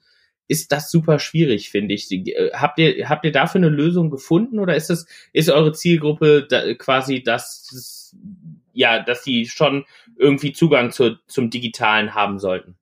ist 0.47 0.71
das 0.71 0.91
super 0.91 1.19
schwierig, 1.19 1.69
finde 1.69 1.93
ich. 1.93 2.11
Äh, 2.11 2.51
habt 2.53 2.79
ihr, 2.79 3.07
habt 3.09 3.25
ihr 3.25 3.31
dafür 3.31 3.59
eine 3.59 3.69
Lösung 3.69 4.09
gefunden 4.09 4.59
oder 4.59 4.75
ist 4.75 4.89
es, 4.89 5.05
ist 5.33 5.49
eure 5.49 5.73
Zielgruppe 5.73 6.45
da, 6.49 6.73
quasi 6.73 7.23
das, 7.23 8.15
ja, 8.73 9.01
dass 9.01 9.23
sie 9.23 9.45
schon 9.47 9.85
irgendwie 10.17 10.53
Zugang 10.53 10.91
zu, 10.91 11.17
zum 11.27 11.49
Digitalen 11.49 12.15
haben 12.15 12.39
sollten? 12.39 12.75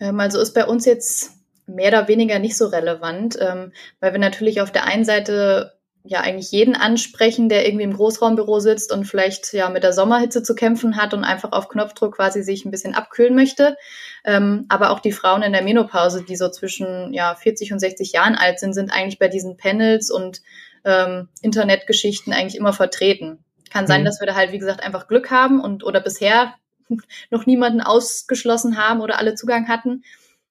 Ähm, 0.00 0.18
also 0.20 0.40
ist 0.40 0.54
bei 0.54 0.64
uns 0.64 0.84
jetzt 0.84 1.32
mehr 1.66 1.88
oder 1.88 2.08
weniger 2.08 2.38
nicht 2.38 2.56
so 2.56 2.66
relevant, 2.66 3.38
ähm, 3.40 3.72
weil 4.00 4.12
wir 4.12 4.18
natürlich 4.18 4.60
auf 4.60 4.72
der 4.72 4.84
einen 4.84 5.04
Seite 5.04 5.79
ja 6.02 6.20
eigentlich 6.20 6.50
jeden 6.50 6.74
ansprechen, 6.76 7.48
der 7.48 7.66
irgendwie 7.66 7.84
im 7.84 7.92
Großraumbüro 7.92 8.58
sitzt 8.60 8.92
und 8.92 9.04
vielleicht 9.04 9.52
ja 9.52 9.68
mit 9.68 9.82
der 9.82 9.92
Sommerhitze 9.92 10.42
zu 10.42 10.54
kämpfen 10.54 10.96
hat 10.96 11.12
und 11.12 11.24
einfach 11.24 11.52
auf 11.52 11.68
Knopfdruck 11.68 12.16
quasi 12.16 12.42
sich 12.42 12.64
ein 12.64 12.70
bisschen 12.70 12.94
abkühlen 12.94 13.34
möchte. 13.34 13.76
Ähm, 14.24 14.64
aber 14.68 14.90
auch 14.90 15.00
die 15.00 15.12
Frauen 15.12 15.42
in 15.42 15.52
der 15.52 15.62
Menopause, 15.62 16.24
die 16.24 16.36
so 16.36 16.48
zwischen 16.48 17.12
ja 17.12 17.34
40 17.34 17.72
und 17.72 17.80
60 17.80 18.12
Jahren 18.12 18.34
alt 18.34 18.60
sind, 18.60 18.72
sind 18.72 18.92
eigentlich 18.92 19.18
bei 19.18 19.28
diesen 19.28 19.56
Panels 19.56 20.10
und 20.10 20.40
ähm, 20.84 21.28
Internetgeschichten 21.42 22.32
eigentlich 22.32 22.56
immer 22.56 22.72
vertreten. 22.72 23.44
Kann 23.70 23.86
sein, 23.86 24.00
mhm. 24.00 24.06
dass 24.06 24.20
wir 24.20 24.26
da 24.26 24.34
halt 24.34 24.52
wie 24.52 24.58
gesagt 24.58 24.82
einfach 24.82 25.06
Glück 25.06 25.30
haben 25.30 25.60
und 25.60 25.84
oder 25.84 26.00
bisher 26.00 26.54
noch 27.30 27.44
niemanden 27.46 27.82
ausgeschlossen 27.82 28.78
haben 28.78 29.00
oder 29.00 29.18
alle 29.18 29.34
Zugang 29.34 29.68
hatten. 29.68 30.02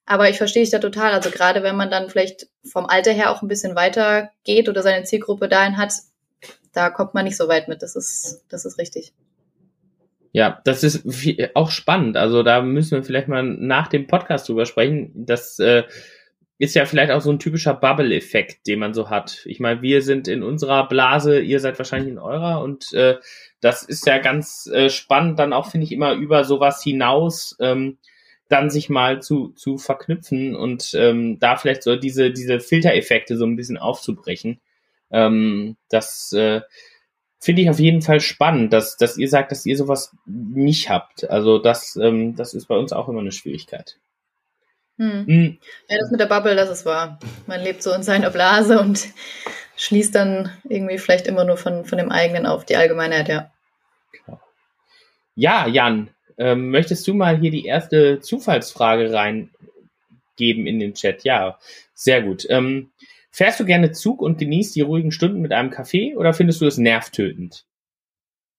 Aber 0.10 0.28
ich 0.28 0.40
verstehe 0.40 0.64
dich 0.64 0.72
da 0.72 0.80
total. 0.80 1.14
Also 1.14 1.30
gerade 1.30 1.62
wenn 1.62 1.76
man 1.76 1.92
dann 1.92 2.10
vielleicht 2.10 2.48
vom 2.66 2.88
Alter 2.88 3.12
her 3.12 3.30
auch 3.30 3.44
ein 3.44 3.48
bisschen 3.48 3.76
weiter 3.76 4.32
geht 4.44 4.68
oder 4.68 4.82
seine 4.82 5.06
Zielgruppe 5.06 5.48
dahin 5.48 5.78
hat, 5.78 5.94
da 6.74 6.90
kommt 6.90 7.14
man 7.14 7.26
nicht 7.26 7.38
so 7.38 7.48
weit 7.48 7.68
mit. 7.68 7.84
Das 7.84 7.96
ist, 7.96 8.44
das 8.50 8.66
ist 8.66 8.80
richtig. 8.80 9.14
Ja, 10.32 10.62
das 10.66 10.84
ist 10.84 11.08
auch 11.54 11.70
spannend. 11.70 12.18
Also 12.18 12.42
da 12.42 12.64
müssen 12.64 12.94
wir 12.94 13.04
vielleicht 13.04 13.28
mal 13.28 13.44
nach 13.44 13.88
dem 13.88 14.08
Podcast 14.08 14.50
drüber 14.50 14.66
sprechen. 14.66 15.12
Das 15.14 15.60
äh, 15.60 15.84
ist 16.58 16.74
ja 16.74 16.86
vielleicht 16.86 17.12
auch 17.12 17.22
so 17.22 17.32
ein 17.32 17.38
typischer 17.38 17.76
Bubble-Effekt, 17.76 18.66
den 18.66 18.80
man 18.80 18.96
so 18.96 19.12
hat. 19.12 19.44
Ich 19.46 19.60
meine, 19.60 19.84
wir 19.84 20.02
sind 20.02 20.28
in 20.28 20.42
unserer 20.42 20.88
Blase, 20.88 21.40
ihr 21.40 21.60
seid 21.60 21.78
wahrscheinlich 21.78 22.10
in 22.10 22.18
eurer 22.18 22.64
und 22.64 22.94
äh, 22.94 23.18
das 23.62 23.84
ist 23.84 24.08
ja 24.08 24.18
ganz 24.18 24.66
äh, 24.74 24.90
spannend, 24.90 25.38
dann 25.38 25.54
auch, 25.54 25.70
finde 25.70 25.86
ich, 25.86 25.92
immer 25.92 26.14
über 26.14 26.46
sowas 26.46 26.82
hinaus. 26.82 27.56
Ähm, 27.60 28.00
dann 28.50 28.70
sich 28.70 28.90
mal 28.90 29.22
zu, 29.22 29.50
zu 29.50 29.78
verknüpfen 29.78 30.56
und 30.56 30.94
ähm, 30.96 31.40
da 31.40 31.56
vielleicht 31.56 31.84
so 31.84 31.96
diese, 31.96 32.32
diese 32.32 32.60
Filtereffekte 32.60 33.38
so 33.38 33.46
ein 33.46 33.56
bisschen 33.56 33.78
aufzubrechen. 33.78 34.60
Ähm, 35.12 35.78
das 35.90 36.34
äh, 36.34 36.62
finde 37.40 37.62
ich 37.62 37.70
auf 37.70 37.80
jeden 37.80 38.02
Fall 38.02 38.20
spannend, 38.20 38.74
dass, 38.74 38.98
dass 38.98 39.18
ihr 39.18 39.30
sagt, 39.30 39.52
dass 39.52 39.66
ihr 39.66 39.78
sowas 39.78 40.16
nicht 40.26 40.90
habt. 40.90 41.30
Also 41.30 41.60
das, 41.60 41.96
ähm, 41.96 42.36
das 42.36 42.54
ist 42.54 42.66
bei 42.66 42.76
uns 42.76 42.92
auch 42.92 43.08
immer 43.08 43.22
eine 43.22 43.32
Schwierigkeit. 43.32 43.98
Hm. 44.98 45.26
Hm. 45.28 45.58
Ja, 45.88 45.98
das 46.00 46.12
mit 46.12 46.20
der 46.20 46.26
Bubble, 46.26 46.56
das 46.56 46.70
ist 46.70 46.86
wahr. 46.86 47.20
Man 47.48 47.62
lebt 47.62 47.82
so 47.82 47.94
in 47.94 48.04
seiner 48.04 48.32
Blase 48.32 48.80
und 48.80 49.08
schließt 49.78 50.14
dann 50.14 50.52
irgendwie 50.68 50.98
vielleicht 50.98 51.28
immer 51.28 51.46
nur 51.46 51.56
von, 51.56 51.86
von 51.86 51.98
dem 51.98 52.12
eigenen 52.12 52.46
auf 52.46 52.66
die 52.66 52.76
Allgemeinheit, 52.76 53.30
ja. 53.30 53.52
Ja, 55.36 55.68
Jan, 55.68 56.10
ähm, 56.40 56.72
möchtest 56.72 57.08
du 57.08 57.14
mal 57.14 57.38
hier 57.38 57.52
die 57.52 57.66
erste 57.66 58.20
Zufallsfrage 58.20 59.14
reingeben 59.14 60.66
in 60.66 60.80
den 60.80 60.96
Chat? 60.96 61.24
Ja, 61.24 61.60
sehr 61.94 62.24
gut. 62.24 62.46
Ähm, 62.50 62.90
fährst 63.30 63.60
du 63.60 63.66
gerne 63.66 63.92
Zug 63.92 64.22
und 64.22 64.40
genießt 64.40 64.76
die 64.76 64.82
ruhigen 64.82 65.12
Stunden 65.12 65.42
mit 65.42 65.52
einem 65.52 65.70
Kaffee 65.70 66.16
oder 66.16 66.34
findest 66.34 66.62
du 66.62 66.66
es 66.66 66.78
nervtötend? 66.78 67.66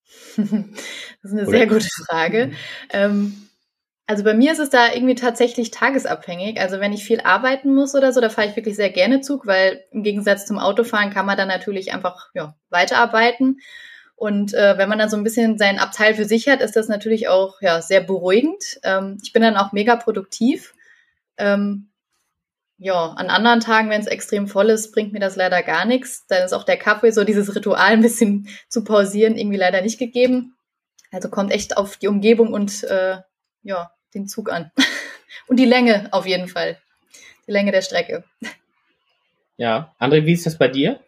das 0.37 0.47
ist 0.47 1.31
eine 1.31 1.41
oder? 1.41 1.57
sehr 1.57 1.67
gute 1.67 1.89
Frage. 2.07 2.51
Ähm, 2.91 3.49
Also 4.07 4.25
bei 4.25 4.33
mir 4.33 4.51
ist 4.51 4.59
es 4.59 4.69
da 4.69 4.93
irgendwie 4.93 5.15
tatsächlich 5.15 5.71
tagesabhängig. 5.71 6.59
Also 6.59 6.81
wenn 6.81 6.91
ich 6.91 7.05
viel 7.05 7.21
arbeiten 7.21 7.73
muss 7.73 7.95
oder 7.95 8.11
so, 8.11 8.19
da 8.19 8.29
fahre 8.29 8.49
ich 8.49 8.55
wirklich 8.57 8.75
sehr 8.75 8.89
gerne 8.89 9.21
Zug, 9.21 9.47
weil 9.47 9.85
im 9.91 10.03
Gegensatz 10.03 10.45
zum 10.45 10.59
Autofahren 10.59 11.11
kann 11.11 11.25
man 11.25 11.37
dann 11.37 11.47
natürlich 11.47 11.93
einfach 11.93 12.29
ja, 12.33 12.55
weiterarbeiten. 12.69 13.59
Und 14.21 14.53
äh, 14.53 14.77
wenn 14.77 14.87
man 14.87 14.99
dann 14.99 15.09
so 15.09 15.17
ein 15.17 15.23
bisschen 15.23 15.57
seinen 15.57 15.79
Abteil 15.79 16.13
für 16.13 16.25
sich 16.25 16.47
hat, 16.47 16.61
ist 16.61 16.75
das 16.75 16.87
natürlich 16.87 17.27
auch 17.27 17.59
ja, 17.59 17.81
sehr 17.81 18.01
beruhigend. 18.01 18.79
Ähm, 18.83 19.17
ich 19.23 19.33
bin 19.33 19.41
dann 19.41 19.57
auch 19.57 19.71
mega 19.71 19.95
produktiv. 19.95 20.75
Ähm, 21.37 21.89
ja, 22.77 23.13
an 23.13 23.31
anderen 23.31 23.61
Tagen, 23.61 23.89
wenn 23.89 23.99
es 23.99 24.05
extrem 24.05 24.47
voll 24.47 24.69
ist, 24.69 24.91
bringt 24.91 25.11
mir 25.11 25.19
das 25.19 25.37
leider 25.37 25.63
gar 25.63 25.85
nichts. 25.85 26.27
Dann 26.27 26.43
ist 26.43 26.53
auch 26.53 26.65
der 26.65 26.77
Kaffee, 26.77 27.09
so 27.09 27.23
dieses 27.23 27.55
Ritual 27.55 27.79
ein 27.93 28.03
bisschen 28.03 28.47
zu 28.69 28.83
pausieren, 28.83 29.39
irgendwie 29.39 29.57
leider 29.57 29.81
nicht 29.81 29.97
gegeben. 29.97 30.55
Also 31.11 31.27
kommt 31.27 31.51
echt 31.51 31.75
auf 31.75 31.97
die 31.97 32.07
Umgebung 32.07 32.53
und 32.53 32.83
äh, 32.83 33.17
ja, 33.63 33.91
den 34.13 34.27
Zug 34.27 34.51
an. 34.51 34.69
und 35.47 35.57
die 35.57 35.65
Länge 35.65 36.09
auf 36.11 36.27
jeden 36.27 36.47
Fall. 36.47 36.77
Die 37.47 37.51
Länge 37.51 37.71
der 37.71 37.81
Strecke. 37.81 38.23
Ja, 39.57 39.95
André, 39.99 40.27
wie 40.27 40.33
ist 40.33 40.45
das 40.45 40.59
bei 40.59 40.67
dir? 40.67 40.99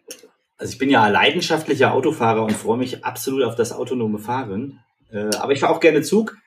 Also 0.63 0.71
ich 0.71 0.79
bin 0.79 0.89
ja 0.89 1.09
leidenschaftlicher 1.09 1.93
Autofahrer 1.93 2.41
und 2.41 2.53
freue 2.53 2.77
mich 2.77 3.03
absolut 3.03 3.43
auf 3.43 3.55
das 3.55 3.73
autonome 3.73 4.17
Fahren. 4.17 4.79
Äh, 5.11 5.35
aber 5.35 5.51
ich 5.51 5.59
fahre 5.59 5.75
auch 5.75 5.81
gerne 5.81 6.03
Zug. 6.03 6.37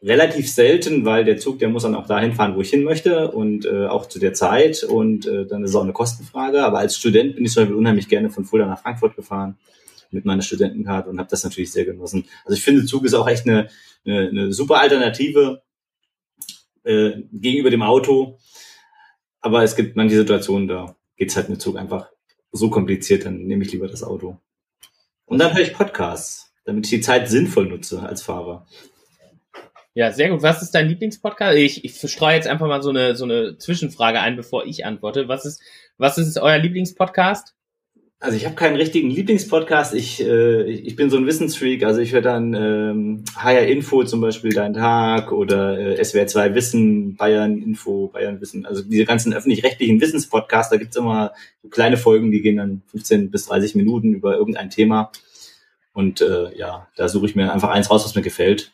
Relativ 0.00 0.48
selten, 0.48 1.04
weil 1.04 1.24
der 1.24 1.36
Zug, 1.36 1.58
der 1.58 1.68
muss 1.68 1.82
dann 1.82 1.96
auch 1.96 2.06
dahin 2.06 2.32
fahren, 2.32 2.54
wo 2.54 2.60
ich 2.60 2.70
hin 2.70 2.84
möchte 2.84 3.32
und 3.32 3.66
äh, 3.66 3.88
auch 3.88 4.06
zu 4.06 4.20
der 4.20 4.34
Zeit. 4.34 4.84
Und 4.84 5.26
äh, 5.26 5.46
dann 5.46 5.64
ist 5.64 5.70
es 5.70 5.76
auch 5.76 5.82
eine 5.82 5.92
Kostenfrage. 5.92 6.62
Aber 6.62 6.78
als 6.78 6.96
Student 6.96 7.34
bin 7.34 7.44
ich 7.44 7.50
zum 7.50 7.64
Beispiel 7.64 7.76
unheimlich 7.76 8.08
gerne 8.08 8.30
von 8.30 8.44
Fulda 8.44 8.66
nach 8.66 8.82
Frankfurt 8.82 9.16
gefahren 9.16 9.58
mit 10.12 10.24
meiner 10.24 10.42
Studentenkarte 10.42 11.10
und 11.10 11.18
habe 11.18 11.28
das 11.28 11.42
natürlich 11.42 11.72
sehr 11.72 11.84
genossen. 11.84 12.26
Also 12.44 12.56
ich 12.56 12.62
finde, 12.62 12.84
Zug 12.84 13.04
ist 13.04 13.14
auch 13.14 13.26
echt 13.26 13.48
eine, 13.48 13.68
eine, 14.06 14.28
eine 14.28 14.52
super 14.52 14.78
Alternative 14.78 15.60
äh, 16.84 17.14
gegenüber 17.32 17.70
dem 17.70 17.82
Auto. 17.82 18.38
Aber 19.40 19.64
es 19.64 19.74
gibt 19.74 19.96
manche 19.96 20.14
Situationen, 20.14 20.68
da 20.68 20.94
geht's 21.16 21.34
halt 21.34 21.48
mit 21.48 21.60
Zug 21.60 21.76
einfach 21.76 22.10
so 22.52 22.70
kompliziert, 22.70 23.24
dann 23.24 23.44
nehme 23.44 23.64
ich 23.64 23.72
lieber 23.72 23.88
das 23.88 24.02
Auto. 24.02 24.38
Und 25.24 25.38
dann 25.38 25.54
höre 25.54 25.62
ich 25.62 25.74
Podcasts, 25.74 26.52
damit 26.64 26.86
ich 26.86 26.90
die 26.90 27.00
Zeit 27.00 27.28
sinnvoll 27.28 27.66
nutze 27.66 28.02
als 28.02 28.22
Fahrer. 28.22 28.66
Ja, 29.94 30.12
sehr 30.12 30.30
gut. 30.30 30.42
Was 30.42 30.62
ist 30.62 30.70
dein 30.70 30.88
Lieblingspodcast? 30.88 31.56
Ich, 31.56 31.84
ich 31.84 32.00
streue 32.00 32.34
jetzt 32.34 32.46
einfach 32.46 32.68
mal 32.68 32.82
so 32.82 32.90
eine, 32.90 33.16
so 33.16 33.24
eine 33.24 33.58
Zwischenfrage 33.58 34.20
ein, 34.20 34.36
bevor 34.36 34.64
ich 34.64 34.84
antworte. 34.84 35.28
Was 35.28 35.44
ist, 35.44 35.62
was 35.98 36.16
ist 36.16 36.38
euer 36.38 36.58
Lieblingspodcast? 36.58 37.54
Also 38.22 38.36
ich 38.36 38.44
habe 38.44 38.54
keinen 38.54 38.76
richtigen 38.76 39.08
Lieblingspodcast. 39.08 39.94
Ich, 39.94 40.20
äh, 40.22 40.64
ich 40.64 40.94
bin 40.94 41.08
so 41.08 41.16
ein 41.16 41.26
Wissensfreak. 41.26 41.82
Also 41.84 42.02
ich 42.02 42.12
höre 42.12 42.20
dann 42.20 42.52
ähm, 42.52 43.24
HR 43.34 43.66
Info 43.66 44.04
zum 44.04 44.20
Beispiel 44.20 44.52
Dein 44.52 44.74
Tag 44.74 45.32
oder 45.32 45.78
äh, 45.78 46.04
SWR 46.04 46.26
2 46.26 46.54
Wissen, 46.54 47.16
Bayern 47.16 47.56
Info, 47.62 48.08
Bayern 48.08 48.38
Wissen. 48.42 48.66
Also 48.66 48.82
diese 48.82 49.06
ganzen 49.06 49.32
öffentlich-rechtlichen 49.32 50.02
Wissenspodcasts, 50.02 50.70
da 50.70 50.76
gibt's 50.76 50.96
immer 50.96 51.32
so 51.62 51.70
kleine 51.70 51.96
Folgen, 51.96 52.30
die 52.30 52.42
gehen 52.42 52.58
dann 52.58 52.82
15 52.88 53.30
bis 53.30 53.46
30 53.46 53.74
Minuten 53.74 54.12
über 54.12 54.36
irgendein 54.36 54.68
Thema. 54.68 55.12
Und 55.94 56.20
äh, 56.20 56.54
ja, 56.58 56.88
da 56.96 57.08
suche 57.08 57.24
ich 57.24 57.34
mir 57.34 57.50
einfach 57.50 57.70
eins 57.70 57.90
raus, 57.90 58.04
was 58.04 58.14
mir 58.14 58.22
gefällt. 58.22 58.70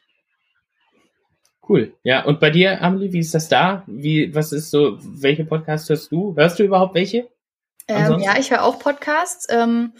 Cool. 1.68 1.92
Ja, 2.02 2.24
und 2.24 2.40
bei 2.40 2.50
dir, 2.50 2.82
Amelie, 2.82 3.12
wie 3.12 3.20
ist 3.20 3.34
das 3.34 3.48
da? 3.48 3.84
Wie, 3.86 4.34
was 4.34 4.50
ist 4.50 4.72
so, 4.72 4.98
welche 5.00 5.44
Podcasts 5.44 5.88
hörst 5.88 6.10
du? 6.10 6.34
Hörst 6.34 6.58
du 6.58 6.64
überhaupt 6.64 6.96
welche? 6.96 7.28
Ähm, 7.88 8.20
ja, 8.20 8.38
ich 8.38 8.50
höre 8.50 8.64
auch 8.64 8.78
Podcasts. 8.78 9.46
Ähm, 9.48 9.92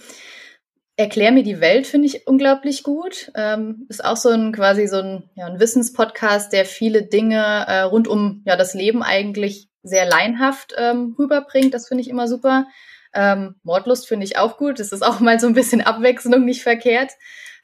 Erklär 0.99 1.31
mir 1.31 1.43
die 1.43 1.61
Welt 1.61 1.87
finde 1.87 2.07
ich 2.07 2.27
unglaublich 2.27 2.83
gut. 2.83 3.31
Ähm, 3.35 3.85
ist 3.91 4.03
auch 4.03 4.17
so 4.17 4.31
ein 4.31 4.53
quasi 4.53 4.87
so 4.87 4.97
ein, 4.97 5.29
ja, 5.35 5.45
ein 5.45 5.61
Wissenspodcast, 5.61 6.55
der 6.55 6.65
viele 6.65 7.03
Dinge 7.03 7.37
äh, 7.37 7.83
rund 7.83 8.09
um 8.09 8.43
ja, 8.47 8.57
das 8.57 8.73
Leben 8.73 9.03
eigentlich 9.03 9.69
sehr 9.83 10.07
leinhaft 10.07 10.75
ähm, 10.79 11.15
rüberbringt. 11.19 11.75
Das 11.75 11.89
finde 11.89 12.01
ich 12.01 12.09
immer 12.09 12.29
super. 12.29 12.67
Ähm, 13.13 13.57
Mordlust 13.63 14.09
finde 14.09 14.25
ich 14.25 14.39
auch 14.39 14.57
gut. 14.57 14.81
Das 14.81 14.91
ist 14.91 15.03
auch 15.03 15.21
mal 15.21 15.39
so 15.39 15.47
ein 15.47 15.53
bisschen 15.53 15.83
Abwechslung, 15.83 16.47
nicht 16.47 16.63
verkehrt. 16.63 17.13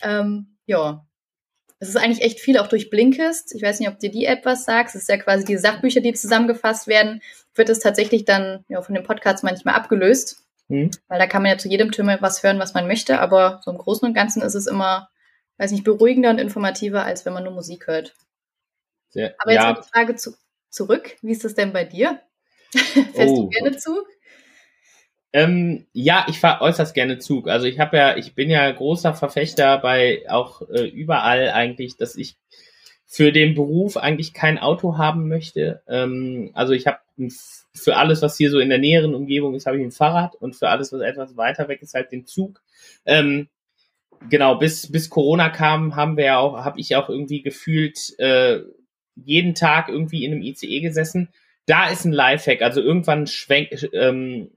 Ähm, 0.02 0.58
ja, 0.66 1.06
es 1.82 1.88
ist 1.88 1.96
eigentlich 1.96 2.22
echt 2.22 2.38
viel 2.38 2.58
auch 2.58 2.68
durch 2.68 2.90
Blinkist. 2.90 3.52
Ich 3.56 3.62
weiß 3.62 3.80
nicht, 3.80 3.88
ob 3.88 3.98
dir 3.98 4.12
die 4.12 4.24
App 4.24 4.44
was 4.44 4.64
sagt. 4.64 4.90
Es 4.90 4.94
ist 4.94 5.08
ja 5.08 5.16
quasi 5.16 5.44
die 5.44 5.56
Sachbücher, 5.56 6.00
die 6.00 6.12
zusammengefasst 6.12 6.86
werden, 6.86 7.20
wird 7.56 7.68
es 7.70 7.80
tatsächlich 7.80 8.24
dann 8.24 8.64
ja, 8.68 8.80
von 8.82 8.94
den 8.94 9.02
Podcasts 9.02 9.42
manchmal 9.42 9.74
abgelöst. 9.74 10.44
Mhm. 10.68 10.92
Weil 11.08 11.18
da 11.18 11.26
kann 11.26 11.42
man 11.42 11.50
ja 11.50 11.58
zu 11.58 11.68
jedem 11.68 11.90
Thema 11.90 12.22
was 12.22 12.44
hören, 12.44 12.60
was 12.60 12.72
man 12.72 12.86
möchte. 12.86 13.18
Aber 13.18 13.60
so 13.64 13.72
im 13.72 13.78
Großen 13.78 14.06
und 14.06 14.14
Ganzen 14.14 14.42
ist 14.42 14.54
es 14.54 14.68
immer, 14.68 15.10
weiß 15.58 15.72
nicht, 15.72 15.82
beruhigender 15.82 16.30
und 16.30 16.38
informativer, 16.38 17.04
als 17.04 17.26
wenn 17.26 17.32
man 17.32 17.42
nur 17.42 17.52
Musik 17.52 17.88
hört. 17.88 18.14
Sehr, 19.08 19.34
aber 19.38 19.50
jetzt 19.50 19.62
ja. 19.64 19.72
die 19.72 19.88
Frage 19.88 20.14
zu, 20.14 20.36
zurück. 20.70 21.16
Wie 21.20 21.32
ist 21.32 21.42
das 21.42 21.56
denn 21.56 21.72
bei 21.72 21.82
dir? 21.82 22.20
Fährst 22.70 23.18
oh. 23.18 23.42
du 23.42 23.48
gerne 23.48 23.76
Zug? 23.76 24.06
Ähm, 25.32 25.86
ja, 25.92 26.26
ich 26.28 26.38
fahre 26.40 26.60
äußerst 26.60 26.94
gerne 26.94 27.18
Zug. 27.18 27.48
Also 27.48 27.66
ich 27.66 27.80
habe 27.80 27.96
ja, 27.96 28.16
ich 28.16 28.34
bin 28.34 28.50
ja 28.50 28.70
großer 28.70 29.14
Verfechter 29.14 29.78
bei 29.78 30.24
auch 30.28 30.62
äh, 30.68 30.86
überall 30.86 31.50
eigentlich, 31.50 31.96
dass 31.96 32.16
ich 32.16 32.36
für 33.06 33.32
den 33.32 33.54
Beruf 33.54 33.96
eigentlich 33.96 34.34
kein 34.34 34.58
Auto 34.58 34.98
haben 34.98 35.28
möchte. 35.28 35.82
Ähm, 35.88 36.50
also 36.54 36.72
ich 36.74 36.86
habe 36.86 36.98
für 37.74 37.96
alles, 37.96 38.22
was 38.22 38.36
hier 38.36 38.50
so 38.50 38.58
in 38.58 38.68
der 38.68 38.78
näheren 38.78 39.14
Umgebung 39.14 39.54
ist, 39.54 39.66
habe 39.66 39.78
ich 39.78 39.84
ein 39.84 39.90
Fahrrad 39.90 40.34
und 40.34 40.56
für 40.56 40.68
alles, 40.68 40.92
was 40.92 41.00
etwas 41.00 41.36
weiter 41.36 41.68
weg 41.68 41.80
ist, 41.82 41.94
halt 41.94 42.12
den 42.12 42.26
Zug. 42.26 42.62
Ähm, 43.06 43.48
genau, 44.28 44.56
bis 44.56 44.90
bis 44.90 45.08
Corona 45.08 45.48
kam, 45.48 45.96
haben 45.96 46.16
wir 46.16 46.24
ja 46.24 46.38
auch, 46.38 46.64
habe 46.64 46.80
ich 46.80 46.94
auch 46.96 47.08
irgendwie 47.08 47.42
gefühlt 47.42 48.18
äh, 48.18 48.60
jeden 49.14 49.54
Tag 49.54 49.88
irgendwie 49.88 50.24
in 50.24 50.32
einem 50.32 50.42
ICE 50.42 50.80
gesessen. 50.80 51.28
Da 51.66 51.88
ist 51.88 52.04
ein 52.04 52.12
Lifehack. 52.12 52.62
Also 52.62 52.80
irgendwann 52.80 53.26
schwenkt 53.26 53.88
ähm, 53.92 54.50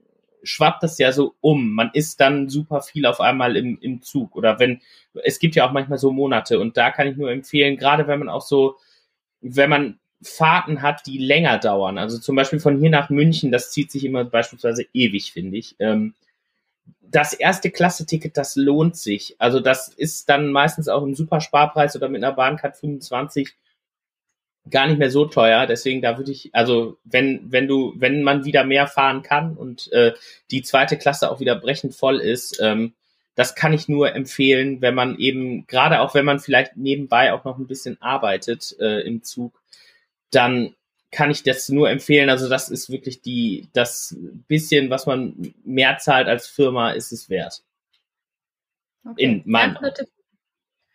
schwappt 0.46 0.82
das 0.82 0.98
ja 0.98 1.12
so 1.12 1.34
um. 1.40 1.72
Man 1.72 1.90
ist 1.92 2.20
dann 2.20 2.48
super 2.48 2.80
viel 2.80 3.06
auf 3.06 3.20
einmal 3.20 3.56
im, 3.56 3.78
im 3.80 4.02
Zug. 4.02 4.36
Oder 4.36 4.58
wenn, 4.58 4.80
es 5.24 5.38
gibt 5.38 5.54
ja 5.54 5.66
auch 5.66 5.72
manchmal 5.72 5.98
so 5.98 6.12
Monate 6.12 6.60
und 6.60 6.76
da 6.76 6.90
kann 6.90 7.08
ich 7.08 7.16
nur 7.16 7.30
empfehlen, 7.30 7.76
gerade 7.76 8.06
wenn 8.06 8.20
man 8.20 8.28
auch 8.28 8.42
so, 8.42 8.76
wenn 9.40 9.70
man 9.70 9.98
Fahrten 10.22 10.80
hat, 10.82 11.06
die 11.06 11.18
länger 11.18 11.58
dauern. 11.58 11.98
Also 11.98 12.18
zum 12.18 12.36
Beispiel 12.36 12.60
von 12.60 12.78
hier 12.78 12.90
nach 12.90 13.10
München, 13.10 13.52
das 13.52 13.70
zieht 13.70 13.90
sich 13.90 14.04
immer 14.04 14.24
beispielsweise 14.24 14.86
ewig, 14.94 15.32
finde 15.32 15.58
ich. 15.58 15.76
Ähm, 15.78 16.14
das 17.02 17.32
erste 17.32 17.70
Klasse-Ticket, 17.70 18.36
das 18.36 18.56
lohnt 18.56 18.96
sich. 18.96 19.36
Also 19.38 19.60
das 19.60 19.88
ist 19.88 20.28
dann 20.28 20.50
meistens 20.50 20.88
auch 20.88 21.02
im 21.02 21.14
Supersparpreis 21.14 21.96
oder 21.96 22.08
mit 22.08 22.24
einer 22.24 22.34
Bahncard 22.34 22.76
25 22.76 23.54
gar 24.70 24.86
nicht 24.86 24.98
mehr 24.98 25.10
so 25.10 25.26
teuer. 25.26 25.66
Deswegen 25.66 26.02
da 26.02 26.18
würde 26.18 26.32
ich, 26.32 26.50
also 26.54 26.98
wenn 27.04 27.52
wenn 27.52 27.68
du, 27.68 27.94
wenn 27.96 28.22
man 28.22 28.44
wieder 28.44 28.64
mehr 28.64 28.86
fahren 28.86 29.22
kann 29.22 29.56
und 29.56 29.92
äh, 29.92 30.12
die 30.50 30.62
zweite 30.62 30.96
Klasse 30.96 31.30
auch 31.30 31.40
wieder 31.40 31.56
brechend 31.56 31.94
voll 31.94 32.20
ist, 32.20 32.60
ähm, 32.60 32.94
das 33.34 33.54
kann 33.54 33.72
ich 33.72 33.88
nur 33.88 34.14
empfehlen, 34.14 34.80
wenn 34.80 34.94
man 34.94 35.18
eben 35.18 35.66
gerade 35.66 36.00
auch 36.00 36.14
wenn 36.14 36.24
man 36.24 36.40
vielleicht 36.40 36.76
nebenbei 36.76 37.32
auch 37.32 37.44
noch 37.44 37.58
ein 37.58 37.66
bisschen 37.66 38.00
arbeitet 38.00 38.76
äh, 38.80 39.00
im 39.00 39.22
Zug, 39.22 39.60
dann 40.30 40.74
kann 41.10 41.30
ich 41.30 41.42
das 41.42 41.68
nur 41.68 41.88
empfehlen. 41.88 42.30
Also 42.30 42.48
das 42.48 42.70
ist 42.70 42.90
wirklich 42.90 43.22
die 43.22 43.68
das 43.72 44.16
bisschen, 44.48 44.90
was 44.90 45.06
man 45.06 45.54
mehr 45.64 45.98
zahlt 45.98 46.28
als 46.28 46.46
Firma, 46.46 46.92
ist 46.92 47.12
es 47.12 47.30
wert. 47.30 47.62
Okay. 49.04 49.22
In 49.22 49.42
meinem 49.44 49.74
ja, 49.74 49.80
guter 49.80 49.94
Tipp. 49.94 50.08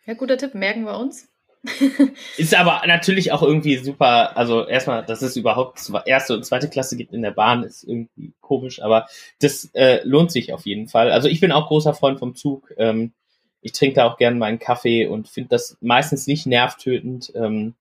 Ja, 0.06 0.14
guter 0.16 0.38
Tipp, 0.38 0.56
merken 0.56 0.84
wir 0.84 0.98
uns. 0.98 1.31
ist 2.38 2.56
aber 2.56 2.82
natürlich 2.88 3.32
auch 3.32 3.44
irgendwie 3.44 3.78
super, 3.78 4.36
also 4.36 4.68
erstmal, 4.68 5.06
dass 5.06 5.22
es 5.22 5.36
überhaupt 5.36 5.80
erste 6.06 6.34
und 6.34 6.44
zweite 6.44 6.70
Klasse 6.70 6.98
gibt 6.98 7.14
in 7.14 7.22
der 7.22 7.32
Bahn, 7.32 7.64
ist 7.64 7.84
irgendwie 7.84 8.34
komisch, 8.42 8.82
aber 8.82 9.08
das 9.40 9.70
äh, 9.74 10.02
lohnt 10.04 10.32
sich 10.32 10.54
auf 10.54 10.66
jeden 10.66 10.88
Fall. 10.88 11.12
Also 11.12 11.28
ich 11.28 11.40
bin 11.40 11.52
auch 11.52 11.68
großer 11.68 11.94
Freund 11.94 12.20
vom 12.20 12.36
Zug. 12.36 12.74
Ähm, 12.78 13.14
ich 13.62 13.74
trinke 13.74 13.96
da 13.96 14.06
auch 14.06 14.18
gerne 14.18 14.38
meinen 14.38 14.58
Kaffee 14.58 15.06
und 15.06 15.28
finde 15.28 15.50
das 15.50 15.78
meistens 15.82 16.26
nicht 16.26 16.48
nervtötend. 16.48 17.32
Ähm, 17.36 17.76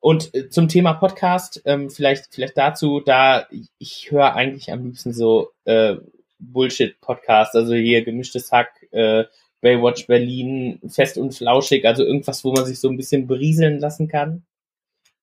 und 0.00 0.34
äh, 0.34 0.48
zum 0.48 0.68
Thema 0.68 0.94
Podcast, 0.94 1.60
ähm, 1.66 1.90
vielleicht, 1.90 2.28
vielleicht 2.30 2.56
dazu, 2.56 3.00
da 3.00 3.46
ich 3.78 4.10
höre 4.10 4.34
eigentlich 4.34 4.72
am 4.72 4.84
liebsten 4.84 5.12
so 5.12 5.50
äh, 5.64 5.96
Bullshit-Podcast, 6.38 7.54
also 7.54 7.74
hier 7.74 8.04
gemischtes 8.04 8.52
Hack, 8.52 8.86
äh, 8.92 9.24
Baywatch 9.60 10.06
Berlin, 10.06 10.80
fest 10.88 11.18
und 11.18 11.34
flauschig, 11.34 11.84
also 11.84 12.04
irgendwas, 12.04 12.44
wo 12.44 12.52
man 12.52 12.64
sich 12.64 12.78
so 12.78 12.88
ein 12.88 12.96
bisschen 12.96 13.26
berieseln 13.26 13.78
lassen 13.78 14.08
kann. 14.08 14.44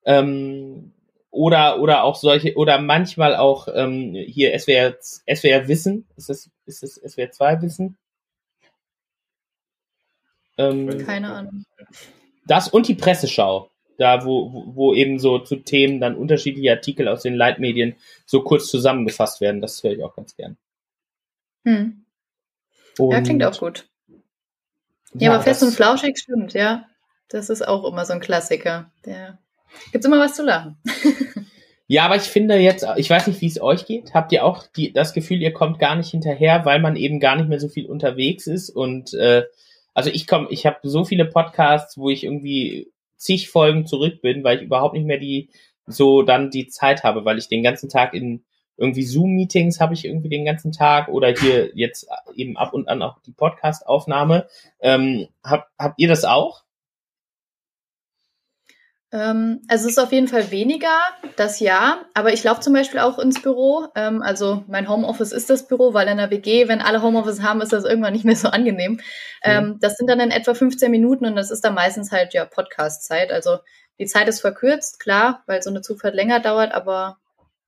Ähm, 0.06 0.91
oder, 1.32 1.82
oder 1.82 2.04
auch 2.04 2.15
solche, 2.15 2.56
oder 2.56 2.80
manchmal 2.80 3.36
auch 3.36 3.67
ähm, 3.74 4.13
hier 4.13 4.58
SWR, 4.58 4.95
SWR 5.02 5.67
Wissen. 5.67 6.08
Ist 6.15 6.30
das, 6.30 6.50
ist 6.65 6.84
das 6.84 6.95
SWR 6.95 7.32
2 7.32 7.62
Wissen? 7.62 7.98
Ähm, 10.58 11.06
Keine 11.06 11.34
Ahnung. 11.34 11.65
Das 12.45 12.69
und 12.69 12.88
die 12.88 12.95
Presseschau. 12.95 13.69
Da, 13.98 14.26
wo, 14.26 14.65
wo 14.76 14.93
eben 14.93 15.19
so 15.19 15.39
zu 15.39 15.56
Themen 15.56 16.02
dann 16.02 16.17
unterschiedliche 16.17 16.71
Artikel 16.71 17.08
aus 17.08 17.21
den 17.21 17.36
Leitmedien 17.36 17.95
so 18.26 18.41
kurz 18.41 18.67
zusammengefasst 18.67 19.39
werden. 19.39 19.62
Das 19.62 19.82
höre 19.84 19.93
ich 19.93 20.04
auch 20.04 20.15
ganz 20.15 20.36
gern. 20.36 20.58
Hm. 21.63 22.06
ja, 23.00 23.21
klingt 23.21 23.43
auch 23.43 23.58
gut. 23.58 23.88
Ja, 25.15 25.28
ja 25.28 25.34
aber 25.34 25.43
fest 25.43 25.63
und 25.63 25.71
flauschig 25.71 26.17
stimmt, 26.17 26.54
ja. 26.54 26.86
Das 27.30 27.49
ist 27.49 27.67
auch 27.67 27.84
immer 27.86 28.06
so 28.06 28.13
ein 28.13 28.19
Klassiker. 28.19 28.91
Der 29.06 29.39
Gibt's 29.91 30.06
immer 30.06 30.19
was 30.19 30.36
zu 30.36 30.43
lachen. 30.43 30.78
Ja, 31.88 32.06
aber 32.06 32.15
ich 32.15 32.23
finde 32.23 32.56
jetzt, 32.56 32.84
ich 32.97 33.12
weiß 33.12 33.28
nicht, 33.28 33.41
wie 33.41 33.47
es 33.47 33.62
euch 33.62 33.86
geht. 33.86 34.15
Habt 34.15 34.32
ihr 34.32 34.43
auch 34.43 34.65
die, 34.75 34.91
das 34.91 35.13
Gefühl, 35.13 35.39
ihr 35.41 35.54
kommt 35.54 35.78
gar 35.78 35.95
nicht 35.95 36.10
hinterher, 36.10 36.65
weil 36.65 36.80
man 36.80 36.95
eben 36.95 37.19
gar 37.19 37.36
nicht 37.36 37.47
mehr 37.47 37.60
so 37.60 37.67
viel 37.67 37.86
unterwegs 37.86 38.47
ist? 38.47 38.71
Und 38.71 39.13
äh, 39.13 39.43
also 39.93 40.10
ich 40.10 40.25
komme, 40.25 40.47
ich 40.49 40.65
habe 40.65 40.78
so 40.82 41.06
viele 41.06 41.25
Podcasts, 41.25 41.95
wo 41.95 42.10
ich 42.10 42.23
irgendwie 42.23 42.91
zig 43.17 43.49
Folgen 43.49 43.86
zurück 43.86 44.21
bin, 44.23 44.43
weil 44.43 44.58
ich 44.58 44.63
überhaupt 44.63 44.95
nicht 44.95 45.06
mehr 45.06 45.19
die 45.19 45.49
so 45.86 46.23
dann 46.23 46.49
die 46.49 46.67
Zeit 46.69 47.04
habe, 47.04 47.23
weil 47.23 47.38
ich 47.38 47.49
den 47.49 47.62
ganzen 47.62 47.88
Tag 47.88 48.15
in 48.15 48.43
irgendwie 48.77 49.05
Zoom-Meetings 49.05 49.79
habe 49.79 49.93
ich 49.93 50.05
irgendwie 50.05 50.29
den 50.29 50.45
ganzen 50.45 50.71
Tag 50.71 51.07
oder 51.07 51.29
hier 51.29 51.71
jetzt 51.75 52.07
eben 52.35 52.57
ab 52.57 52.73
und 52.73 52.88
an 52.88 53.01
auch 53.01 53.19
die 53.25 53.31
Podcast-Aufnahme. 53.31 54.47
Ähm, 54.79 55.27
hab, 55.43 55.69
habt 55.79 55.99
ihr 55.99 56.07
das 56.07 56.25
auch? 56.25 56.65
Ähm, 59.15 59.61
also 59.69 59.85
es 59.85 59.93
ist 59.93 59.99
auf 59.99 60.11
jeden 60.11 60.27
Fall 60.27 60.51
weniger, 60.51 60.99
das 61.38 61.61
ja. 61.61 62.01
Aber 62.13 62.33
ich 62.33 62.43
laufe 62.43 62.59
zum 62.59 62.73
Beispiel 62.73 62.99
auch 62.99 63.17
ins 63.17 63.41
Büro. 63.41 63.88
Ähm, 63.95 64.21
also 64.21 64.65
mein 64.67 64.89
Homeoffice 64.89 65.31
ist 65.31 65.49
das 65.49 65.67
Büro, 65.67 65.93
weil 65.93 66.09
in 66.09 66.17
der 66.17 66.31
WG, 66.31 66.67
wenn 66.67 66.81
alle 66.81 67.01
Homeoffice 67.01 67.41
haben, 67.41 67.61
ist 67.61 67.71
das 67.71 67.85
irgendwann 67.85 68.13
nicht 68.13 68.25
mehr 68.25 68.35
so 68.35 68.49
angenehm. 68.49 68.99
Ähm, 69.41 69.77
das 69.79 69.95
sind 69.95 70.09
dann 70.09 70.19
in 70.19 70.31
etwa 70.31 70.53
15 70.53 70.91
Minuten 70.91 71.25
und 71.25 71.35
das 71.35 71.49
ist 71.49 71.63
dann 71.63 71.75
meistens 71.75 72.11
halt 72.11 72.33
ja 72.33 72.43
Podcast-Zeit. 72.43 73.31
Also 73.31 73.59
die 73.99 74.05
Zeit 74.05 74.27
ist 74.27 74.41
verkürzt, 74.41 74.99
klar, 74.99 75.43
weil 75.45 75.61
so 75.61 75.69
eine 75.69 75.81
Zugfahrt 75.81 76.15
länger 76.15 76.41
dauert, 76.41 76.73
aber 76.73 77.17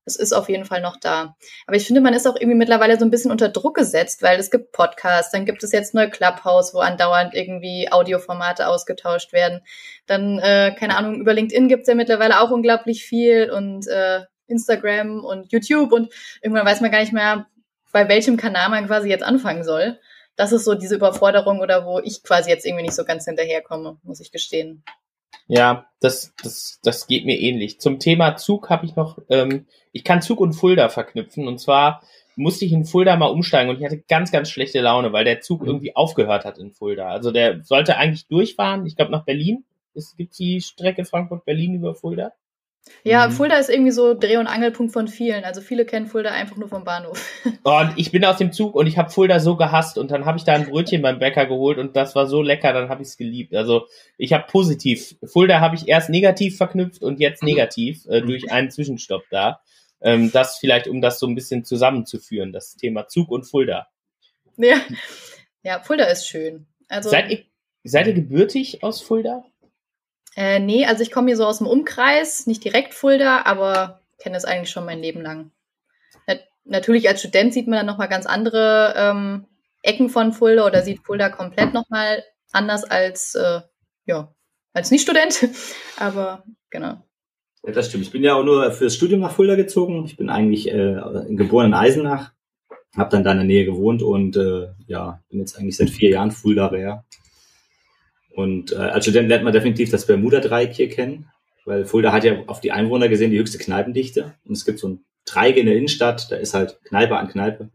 es 0.07 0.15
ist 0.15 0.33
auf 0.33 0.49
jeden 0.49 0.65
Fall 0.65 0.81
noch 0.81 0.97
da. 0.97 1.35
Aber 1.67 1.75
ich 1.75 1.85
finde, 1.85 2.01
man 2.01 2.13
ist 2.13 2.25
auch 2.25 2.35
irgendwie 2.35 2.57
mittlerweile 2.57 2.97
so 2.97 3.05
ein 3.05 3.11
bisschen 3.11 3.29
unter 3.29 3.49
Druck 3.49 3.75
gesetzt, 3.75 4.23
weil 4.23 4.39
es 4.39 4.49
gibt 4.49 4.71
Podcasts, 4.71 5.31
dann 5.31 5.45
gibt 5.45 5.63
es 5.63 5.73
jetzt 5.73 5.93
neu 5.93 6.09
Clubhouse, 6.09 6.73
wo 6.73 6.79
andauernd 6.79 7.35
irgendwie 7.35 7.91
Audioformate 7.91 8.67
ausgetauscht 8.67 9.33
werden. 9.33 9.61
Dann, 10.05 10.39
äh, 10.39 10.73
keine 10.79 10.95
Ahnung, 10.97 11.19
über 11.19 11.33
LinkedIn 11.33 11.67
gibt 11.67 11.81
es 11.81 11.87
ja 11.87 11.95
mittlerweile 11.95 12.39
auch 12.39 12.51
unglaublich 12.51 13.03
viel 13.03 13.51
und 13.51 13.85
äh, 13.87 14.21
Instagram 14.47 15.25
und 15.25 15.51
YouTube 15.51 15.91
und 15.91 16.13
irgendwann 16.41 16.65
weiß 16.65 16.79
man 16.79 16.91
gar 16.91 17.01
nicht 17.01 17.13
mehr, 17.13 17.47
bei 17.91 18.07
welchem 18.07 18.37
Kanal 18.37 18.69
man 18.69 18.87
quasi 18.87 19.09
jetzt 19.09 19.23
anfangen 19.23 19.63
soll. 19.63 19.99
Das 20.37 20.53
ist 20.53 20.63
so 20.65 20.75
diese 20.75 20.95
Überforderung 20.95 21.59
oder 21.59 21.85
wo 21.85 21.99
ich 21.99 22.23
quasi 22.23 22.49
jetzt 22.49 22.65
irgendwie 22.65 22.83
nicht 22.83 22.95
so 22.95 23.03
ganz 23.03 23.25
hinterherkomme, 23.25 23.97
muss 24.03 24.21
ich 24.21 24.31
gestehen. 24.31 24.83
Ja, 25.47 25.87
das, 25.99 26.33
das, 26.43 26.79
das 26.83 27.07
geht 27.07 27.25
mir 27.25 27.39
ähnlich. 27.39 27.79
Zum 27.79 27.99
Thema 27.99 28.35
Zug 28.35 28.69
habe 28.69 28.85
ich 28.85 28.95
noch, 28.95 29.17
ähm, 29.29 29.65
ich 29.91 30.03
kann 30.03 30.21
Zug 30.21 30.39
und 30.39 30.53
Fulda 30.53 30.89
verknüpfen. 30.89 31.47
Und 31.47 31.59
zwar 31.59 32.01
musste 32.35 32.65
ich 32.65 32.73
in 32.73 32.85
Fulda 32.85 33.15
mal 33.15 33.27
umsteigen 33.27 33.69
und 33.69 33.79
ich 33.79 33.85
hatte 33.85 34.03
ganz, 34.07 34.31
ganz 34.31 34.49
schlechte 34.49 34.81
Laune, 34.81 35.11
weil 35.11 35.25
der 35.25 35.41
Zug 35.41 35.61
mhm. 35.61 35.67
irgendwie 35.67 35.95
aufgehört 35.95 36.45
hat 36.45 36.57
in 36.57 36.71
Fulda. 36.71 37.09
Also 37.09 37.31
der 37.31 37.63
sollte 37.63 37.97
eigentlich 37.97 38.27
durchfahren, 38.27 38.85
ich 38.85 38.95
glaube 38.95 39.11
nach 39.11 39.25
Berlin. 39.25 39.63
Es 39.95 40.15
gibt 40.15 40.37
die 40.37 40.61
Strecke 40.61 41.05
Frankfurt-Berlin 41.05 41.73
über 41.75 41.95
Fulda. 41.95 42.33
Ja, 43.03 43.27
mhm. 43.27 43.31
Fulda 43.31 43.57
ist 43.57 43.69
irgendwie 43.69 43.91
so 43.91 44.13
Dreh- 44.13 44.37
und 44.37 44.47
Angelpunkt 44.47 44.93
von 44.93 45.07
vielen. 45.07 45.43
Also 45.43 45.61
viele 45.61 45.85
kennen 45.85 46.07
Fulda 46.07 46.31
einfach 46.31 46.57
nur 46.57 46.67
vom 46.67 46.83
Bahnhof. 46.83 47.21
Und 47.63 47.93
ich 47.95 48.11
bin 48.11 48.23
aus 48.25 48.37
dem 48.37 48.51
Zug 48.51 48.75
und 48.75 48.87
ich 48.87 48.97
habe 48.97 49.09
Fulda 49.09 49.39
so 49.39 49.55
gehasst 49.55 49.97
und 49.97 50.11
dann 50.11 50.25
habe 50.25 50.37
ich 50.37 50.43
da 50.43 50.53
ein 50.53 50.65
Brötchen 50.65 51.01
beim 51.01 51.19
Bäcker 51.19 51.45
geholt 51.45 51.77
und 51.77 51.95
das 51.95 52.15
war 52.15 52.27
so 52.27 52.41
lecker, 52.41 52.73
dann 52.73 52.89
habe 52.89 53.01
ich 53.01 53.09
es 53.09 53.17
geliebt. 53.17 53.53
Also 53.53 53.87
ich 54.17 54.33
habe 54.33 54.45
positiv. 54.49 55.15
Fulda 55.25 55.59
habe 55.59 55.75
ich 55.75 55.87
erst 55.87 56.09
negativ 56.09 56.57
verknüpft 56.57 57.01
und 57.01 57.19
jetzt 57.19 57.43
mhm. 57.43 57.49
negativ 57.49 58.05
äh, 58.07 58.21
durch 58.21 58.43
mhm. 58.43 58.51
einen 58.51 58.71
Zwischenstopp 58.71 59.23
da. 59.29 59.61
Ähm, 60.01 60.31
das 60.31 60.57
vielleicht, 60.57 60.87
um 60.87 61.01
das 61.01 61.19
so 61.19 61.27
ein 61.27 61.35
bisschen 61.35 61.65
zusammenzuführen, 61.65 62.51
das 62.51 62.75
Thema 62.75 63.07
Zug 63.07 63.29
und 63.29 63.43
Fulda. 63.43 63.87
Ja, 64.57 64.77
ja 65.63 65.79
Fulda 65.79 66.05
ist 66.05 66.27
schön. 66.27 66.67
Also, 66.87 67.09
seid, 67.09 67.31
ihr, 67.31 67.43
seid 67.83 68.07
ihr 68.07 68.13
gebürtig 68.13 68.83
aus 68.83 69.01
Fulda? 69.01 69.43
Äh, 70.37 70.59
nee, 70.59 70.85
also 70.85 71.01
ich 71.01 71.11
komme 71.11 71.29
hier 71.29 71.35
so 71.35 71.45
aus 71.45 71.57
dem 71.57 71.67
Umkreis, 71.67 72.45
nicht 72.45 72.63
direkt 72.63 72.93
Fulda, 72.93 73.41
aber 73.45 74.01
kenne 74.19 74.37
es 74.37 74.45
eigentlich 74.45 74.69
schon 74.69 74.85
mein 74.85 75.01
Leben 75.01 75.21
lang. 75.21 75.49
Nat 76.27 76.41
natürlich 76.63 77.09
als 77.09 77.21
Student 77.21 77.53
sieht 77.53 77.67
man 77.67 77.77
dann 77.77 77.87
nochmal 77.87 78.07
ganz 78.07 78.27
andere 78.27 78.93
ähm, 78.95 79.47
Ecken 79.81 80.09
von 80.09 80.33
Fulda 80.33 80.67
oder 80.67 80.83
sieht 80.83 81.03
Fulda 81.03 81.29
komplett 81.29 81.73
nochmal 81.73 82.23
anders 82.51 82.83
als, 82.83 83.33
äh, 83.33 83.61
ja, 84.05 84.31
als 84.73 84.91
Nicht-Student. 84.91 85.49
aber 85.97 86.43
genau. 86.69 87.03
Ja, 87.63 87.73
das 87.73 87.87
stimmt. 87.87 88.03
Ich 88.03 88.11
bin 88.11 88.23
ja 88.23 88.35
auch 88.35 88.43
nur 88.43 88.69
fürs 88.71 88.93
Studium 88.93 89.21
nach 89.21 89.31
Fulda 89.31 89.55
gezogen. 89.55 90.05
Ich 90.05 90.17
bin 90.17 90.29
eigentlich 90.29 90.67
äh, 90.67 91.01
geboren 91.29 91.67
in 91.67 91.73
Eisenach, 91.73 92.31
habe 92.95 93.09
dann 93.09 93.23
da 93.23 93.31
in 93.31 93.37
der 93.37 93.47
Nähe 93.47 93.65
gewohnt 93.65 94.03
und 94.03 94.37
äh, 94.37 94.67
ja, 94.85 95.19
bin 95.29 95.39
jetzt 95.39 95.57
eigentlich 95.57 95.77
seit 95.77 95.89
vier 95.89 96.11
Jahren 96.11 96.29
Fulda 96.29 96.69
her. 96.69 97.05
Und 98.37 98.71
äh, 98.71 98.75
als 98.75 99.05
Student 99.05 99.29
lernt 99.29 99.43
man 99.43 99.51
definitiv 99.51 99.89
das 99.89 100.05
Bermuda-Dreieck 100.05 100.71
hier 100.71 100.89
kennen, 100.89 101.25
weil 101.65 101.85
Fulda 101.85 102.11
hat 102.11 102.23
ja 102.23 102.43
auf 102.45 102.61
die 102.61 102.71
Einwohner 102.71 103.09
gesehen 103.09 103.31
die 103.31 103.39
höchste 103.39 103.57
Kneipendichte. 103.57 104.35
Und 104.45 104.55
es 104.55 104.63
gibt 104.63 104.77
so 104.77 104.89
ein 104.89 105.05
Dreieck 105.25 105.57
in 105.57 105.65
der 105.65 105.75
Innenstadt, 105.75 106.31
da 106.31 106.35
ist 106.35 106.53
halt 106.53 106.79
Kneipe 106.83 107.17
an 107.17 107.29
Kneipe. 107.29 107.71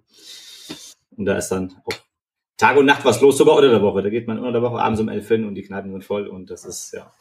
Und 1.17 1.25
da 1.25 1.37
ist 1.37 1.49
dann 1.49 1.75
auch 1.85 1.95
Tag 2.59 2.77
und 2.77 2.87
Nacht 2.87 3.05
was 3.05 3.21
los, 3.21 3.37
sogar 3.39 3.57
unter 3.57 3.71
der 3.71 3.83
Woche. 3.83 4.03
Da 4.03 4.09
geht 4.09 4.29
man 4.29 4.39
unter 4.39 4.53
der 4.53 4.63
Woche 4.63 4.81
abends 4.81 5.01
um 5.01 5.09
elf 5.09 5.27
hin 5.27 5.45
und 5.47 5.57
die 5.57 5.63
Kneipen 5.63 5.91
sind 5.91 6.05
voll 6.05 6.29
und 6.29 6.49
das 6.49 6.65
ist, 6.65 6.93
ja. 6.93 7.13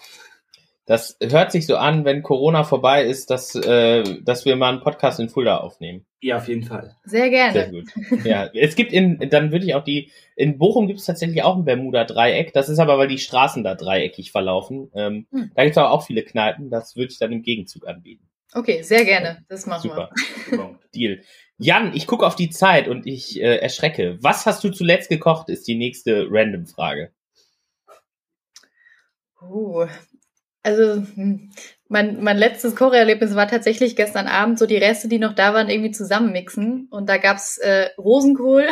Das 0.85 1.17
hört 1.21 1.51
sich 1.51 1.67
so 1.67 1.77
an, 1.77 2.05
wenn 2.05 2.23
Corona 2.23 2.63
vorbei 2.63 3.05
ist, 3.05 3.29
dass, 3.29 3.55
äh, 3.55 4.03
dass 4.23 4.45
wir 4.45 4.55
mal 4.55 4.69
einen 4.69 4.81
Podcast 4.81 5.19
in 5.19 5.29
Fulda 5.29 5.57
aufnehmen. 5.57 6.05
Ja, 6.21 6.37
auf 6.37 6.47
jeden 6.47 6.63
Fall. 6.63 6.95
Sehr 7.03 7.29
gerne. 7.29 7.53
Sehr 7.53 7.69
gut. 7.69 8.25
Ja, 8.25 8.49
es 8.53 8.75
gibt 8.75 8.91
in, 8.91 9.19
dann 9.29 9.51
würde 9.51 9.65
ich 9.65 9.75
auch 9.75 9.83
die, 9.83 10.11
in 10.35 10.57
Bochum 10.57 10.87
gibt 10.87 10.99
es 10.99 11.05
tatsächlich 11.05 11.43
auch 11.43 11.55
ein 11.55 11.65
Bermuda-Dreieck. 11.65 12.53
Das 12.53 12.67
ist 12.67 12.79
aber, 12.79 12.97
weil 12.97 13.07
die 13.07 13.19
Straßen 13.19 13.63
da 13.63 13.75
dreieckig 13.75 14.31
verlaufen. 14.31 14.91
Ähm, 14.95 15.27
hm. 15.31 15.51
Da 15.55 15.63
gibt 15.63 15.73
es 15.73 15.77
aber 15.77 15.91
auch 15.91 16.05
viele 16.05 16.23
Kneipen. 16.23 16.69
Das 16.69 16.95
würde 16.95 17.11
ich 17.11 17.19
dann 17.19 17.31
im 17.31 17.43
Gegenzug 17.43 17.87
anbieten. 17.87 18.27
Okay, 18.53 18.81
sehr 18.81 19.05
gerne. 19.05 19.45
Das 19.49 19.65
machen 19.65 19.89
Super. 19.89 20.09
wir. 20.49 20.79
Deal. 20.93 21.21
Jan, 21.57 21.95
ich 21.95 22.05
gucke 22.05 22.25
auf 22.25 22.35
die 22.35 22.49
Zeit 22.49 22.87
und 22.87 23.05
ich 23.05 23.39
äh, 23.39 23.57
erschrecke. 23.57 24.17
Was 24.21 24.45
hast 24.45 24.63
du 24.63 24.71
zuletzt 24.71 25.09
gekocht, 25.09 25.47
ist 25.49 25.67
die 25.67 25.75
nächste 25.75 26.27
Random-Frage. 26.29 27.11
Uh, 29.41 29.87
also 30.63 31.03
hm, 31.15 31.51
mein, 31.87 32.23
mein 32.23 32.37
letztes 32.37 32.75
Kocherlebnis 32.75 33.35
war 33.35 33.47
tatsächlich 33.47 33.95
gestern 33.95 34.27
Abend 34.27 34.57
so 34.57 34.65
die 34.65 34.77
Reste, 34.77 35.07
die 35.07 35.19
noch 35.19 35.33
da 35.33 35.53
waren, 35.53 35.69
irgendwie 35.69 35.91
zusammenmixen. 35.91 36.87
Und 36.89 37.09
da 37.09 37.17
gab's 37.17 37.57
äh, 37.57 37.89
Rosenkohl, 37.97 38.67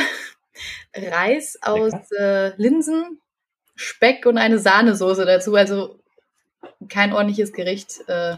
Reis 0.95 1.58
aus 1.62 1.93
äh, 2.17 2.56
Linsen, 2.56 3.19
Speck 3.75 4.25
und 4.25 4.38
eine 4.38 4.60
Sahnesoße 4.60 5.25
dazu. 5.25 5.56
Also 5.56 5.99
kein 6.88 7.12
ordentliches 7.12 7.52
Gericht. 7.52 7.99
Äh, 8.08 8.38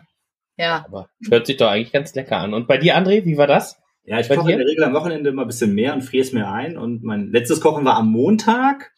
ja. 0.57 0.85
Aber 0.87 1.09
hört 1.29 1.45
sich 1.45 1.57
doch 1.57 1.69
eigentlich 1.69 1.91
ganz 1.91 2.15
lecker 2.15 2.37
an. 2.37 2.53
Und 2.53 2.67
bei 2.67 2.77
dir, 2.77 2.97
André, 2.97 3.25
wie 3.25 3.37
war 3.37 3.47
das? 3.47 3.77
Ja, 4.03 4.19
ich 4.19 4.29
koche 4.29 4.51
in 4.51 4.57
der 4.57 4.67
Regel 4.67 4.83
am 4.83 4.93
Wochenende 4.93 5.29
immer 5.29 5.43
ein 5.43 5.47
bisschen 5.47 5.75
mehr 5.75 5.93
und 5.93 6.01
friere 6.01 6.23
es 6.23 6.33
mir 6.33 6.51
ein. 6.51 6.77
Und 6.77 7.03
mein 7.03 7.31
letztes 7.31 7.61
Kochen 7.61 7.85
war 7.85 7.97
am 7.97 8.11
Montag. 8.11 8.91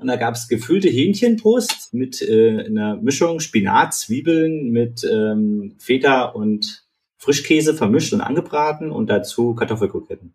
Und 0.00 0.06
da 0.06 0.16
gab 0.16 0.34
es 0.34 0.48
gefüllte 0.48 0.88
Hähnchenbrust 0.88 1.92
mit 1.92 2.22
äh, 2.22 2.64
einer 2.64 2.96
Mischung 2.96 3.38
Spinat, 3.38 3.92
Zwiebeln 3.92 4.70
mit 4.70 5.04
ähm, 5.04 5.76
Feta 5.78 6.24
und 6.24 6.86
Frischkäse 7.18 7.74
vermischt 7.74 8.14
und 8.14 8.22
angebraten 8.22 8.90
und 8.90 9.10
dazu 9.10 9.54
Kartoffelkroketten. 9.54 10.34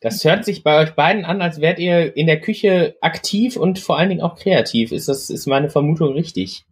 Das 0.00 0.24
hört 0.24 0.46
sich 0.46 0.62
bei 0.62 0.82
euch 0.82 0.92
beiden 0.94 1.26
an, 1.26 1.42
als 1.42 1.60
wärt 1.60 1.78
ihr 1.78 2.16
in 2.16 2.26
der 2.26 2.40
Küche 2.40 2.96
aktiv 3.02 3.56
und 3.56 3.78
vor 3.78 3.98
allen 3.98 4.08
Dingen 4.08 4.22
auch 4.22 4.36
kreativ. 4.36 4.90
Ist 4.92 5.08
das 5.08 5.28
ist 5.28 5.46
meine 5.46 5.68
Vermutung 5.68 6.14
richtig? 6.14 6.64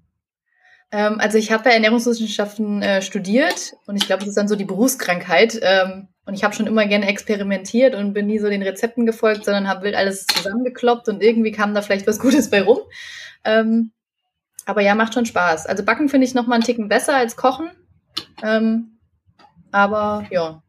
Ähm, 0.92 1.16
also 1.18 1.38
ich 1.38 1.50
habe 1.50 1.68
ja 1.68 1.74
Ernährungswissenschaften 1.74 2.82
äh, 2.82 3.02
studiert 3.02 3.74
und 3.86 3.96
ich 3.96 4.06
glaube, 4.06 4.20
das 4.20 4.28
ist 4.28 4.36
dann 4.36 4.48
so 4.48 4.56
die 4.56 4.66
Berufskrankheit. 4.66 5.58
Ähm, 5.62 6.08
und 6.24 6.34
ich 6.34 6.44
habe 6.44 6.54
schon 6.54 6.68
immer 6.68 6.86
gerne 6.86 7.08
experimentiert 7.08 7.96
und 7.96 8.12
bin 8.12 8.26
nie 8.26 8.38
so 8.38 8.48
den 8.48 8.62
Rezepten 8.62 9.06
gefolgt, 9.06 9.44
sondern 9.44 9.68
habe 9.68 9.82
wild 9.82 9.96
alles 9.96 10.26
zusammengekloppt 10.26 11.08
und 11.08 11.20
irgendwie 11.20 11.50
kam 11.50 11.74
da 11.74 11.82
vielleicht 11.82 12.06
was 12.06 12.20
Gutes 12.20 12.50
bei 12.50 12.62
rum. 12.62 12.78
Ähm, 13.44 13.90
aber 14.66 14.82
ja, 14.82 14.94
macht 14.94 15.14
schon 15.14 15.26
Spaß. 15.26 15.66
Also 15.66 15.82
Backen 15.82 16.08
finde 16.08 16.26
ich 16.26 16.34
noch 16.34 16.46
mal 16.46 16.54
einen 16.56 16.64
Ticken 16.64 16.88
besser 16.88 17.16
als 17.16 17.36
Kochen. 17.36 17.70
Ähm, 18.44 18.98
aber 19.72 20.26
ja. 20.30 20.62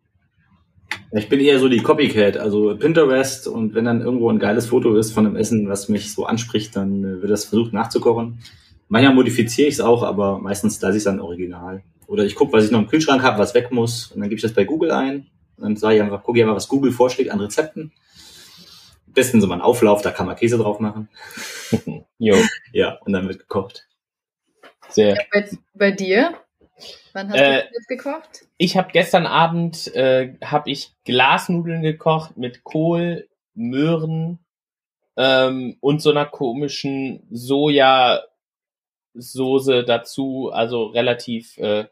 Ich 1.11 1.29
bin 1.29 1.39
eher 1.39 1.59
so 1.59 1.69
die 1.69 1.83
Copycat, 1.83 2.37
also 2.37 2.75
Pinterest 2.75 3.47
und 3.47 3.75
wenn 3.75 3.85
dann 3.85 4.01
irgendwo 4.01 4.29
ein 4.29 4.39
geiles 4.39 4.67
Foto 4.67 4.95
ist 4.95 5.11
von 5.11 5.27
einem 5.27 5.35
Essen, 5.35 5.69
was 5.69 5.89
mich 5.89 6.11
so 6.13 6.25
anspricht, 6.25 6.75
dann 6.75 7.03
äh, 7.03 7.21
wird 7.21 7.31
das 7.31 7.45
versucht 7.45 7.73
nachzukochen. 7.73 8.39
Manchmal 8.87 9.15
modifiziere 9.15 9.67
ich 9.67 9.75
es 9.75 9.81
auch, 9.81 10.03
aber 10.03 10.39
meistens 10.39 10.79
lasse 10.81 10.97
ich 10.97 11.01
es 11.01 11.05
dann 11.05 11.19
original. 11.19 11.83
Oder 12.07 12.25
ich 12.25 12.35
gucke, 12.35 12.53
was 12.53 12.65
ich 12.65 12.71
noch 12.71 12.79
im 12.79 12.87
Kühlschrank 12.87 13.23
habe, 13.23 13.39
was 13.39 13.53
weg 13.53 13.71
muss, 13.71 14.11
und 14.11 14.19
dann 14.19 14.29
gebe 14.29 14.35
ich 14.35 14.41
das 14.41 14.53
bei 14.53 14.65
Google 14.65 14.91
ein 14.91 15.31
dann 15.57 15.75
sage 15.75 15.95
ich 15.95 16.01
einfach, 16.01 16.23
gucke 16.23 16.37
ich 16.37 16.43
einfach, 16.43 16.55
was 16.55 16.67
Google 16.67 16.91
vorschlägt 16.91 17.31
an 17.31 17.39
Rezepten. 17.39 17.91
Am 19.07 19.13
besten 19.13 19.41
so 19.41 19.47
mal 19.47 19.55
einen 19.55 19.61
Auflauf, 19.61 20.01
da 20.01 20.11
kann 20.11 20.25
man 20.25 20.35
Käse 20.35 20.57
drauf 20.57 20.79
machen. 20.79 21.09
jo. 22.17 22.35
Ja, 22.71 22.99
und 23.05 23.13
dann 23.13 23.27
wird 23.27 23.39
gekocht. 23.39 23.87
Sehr. 24.89 25.15
Ja, 25.15 25.21
bei, 25.31 25.49
bei, 25.73 25.91
dir? 25.91 26.33
Wann 27.13 27.29
hast 27.29 27.39
äh, 27.39 27.61
du 27.61 27.67
jetzt 27.73 27.87
gekocht? 27.87 28.45
Ich 28.57 28.77
habe 28.77 28.91
gestern 28.91 29.25
Abend 29.25 29.93
äh, 29.95 30.33
habe 30.43 30.69
ich 30.69 30.93
Glasnudeln 31.05 31.81
gekocht 31.81 32.37
mit 32.37 32.63
Kohl, 32.63 33.27
Möhren 33.55 34.39
ähm, 35.15 35.77
und 35.79 36.01
so 36.01 36.09
einer 36.09 36.25
komischen 36.25 37.27
Soja 37.31 38.23
Soße 39.13 39.83
dazu, 39.83 40.49
also 40.51 40.85
relativ 40.85 41.57
äh, 41.57 41.85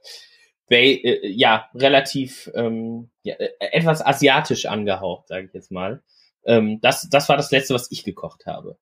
äh, 0.69 1.27
ja, 1.27 1.69
relativ 1.75 2.49
ähm, 2.55 3.09
ja, 3.23 3.35
äh, 3.35 3.49
etwas 3.59 4.05
asiatisch 4.05 4.65
angehaucht, 4.65 5.27
sage 5.27 5.45
ich 5.47 5.53
jetzt 5.53 5.71
mal. 5.71 6.01
Ähm, 6.45 6.79
das, 6.81 7.09
das 7.09 7.29
war 7.29 7.37
das 7.37 7.51
letzte, 7.51 7.73
was 7.73 7.91
ich 7.91 8.03
gekocht 8.03 8.45
habe. 8.45 8.77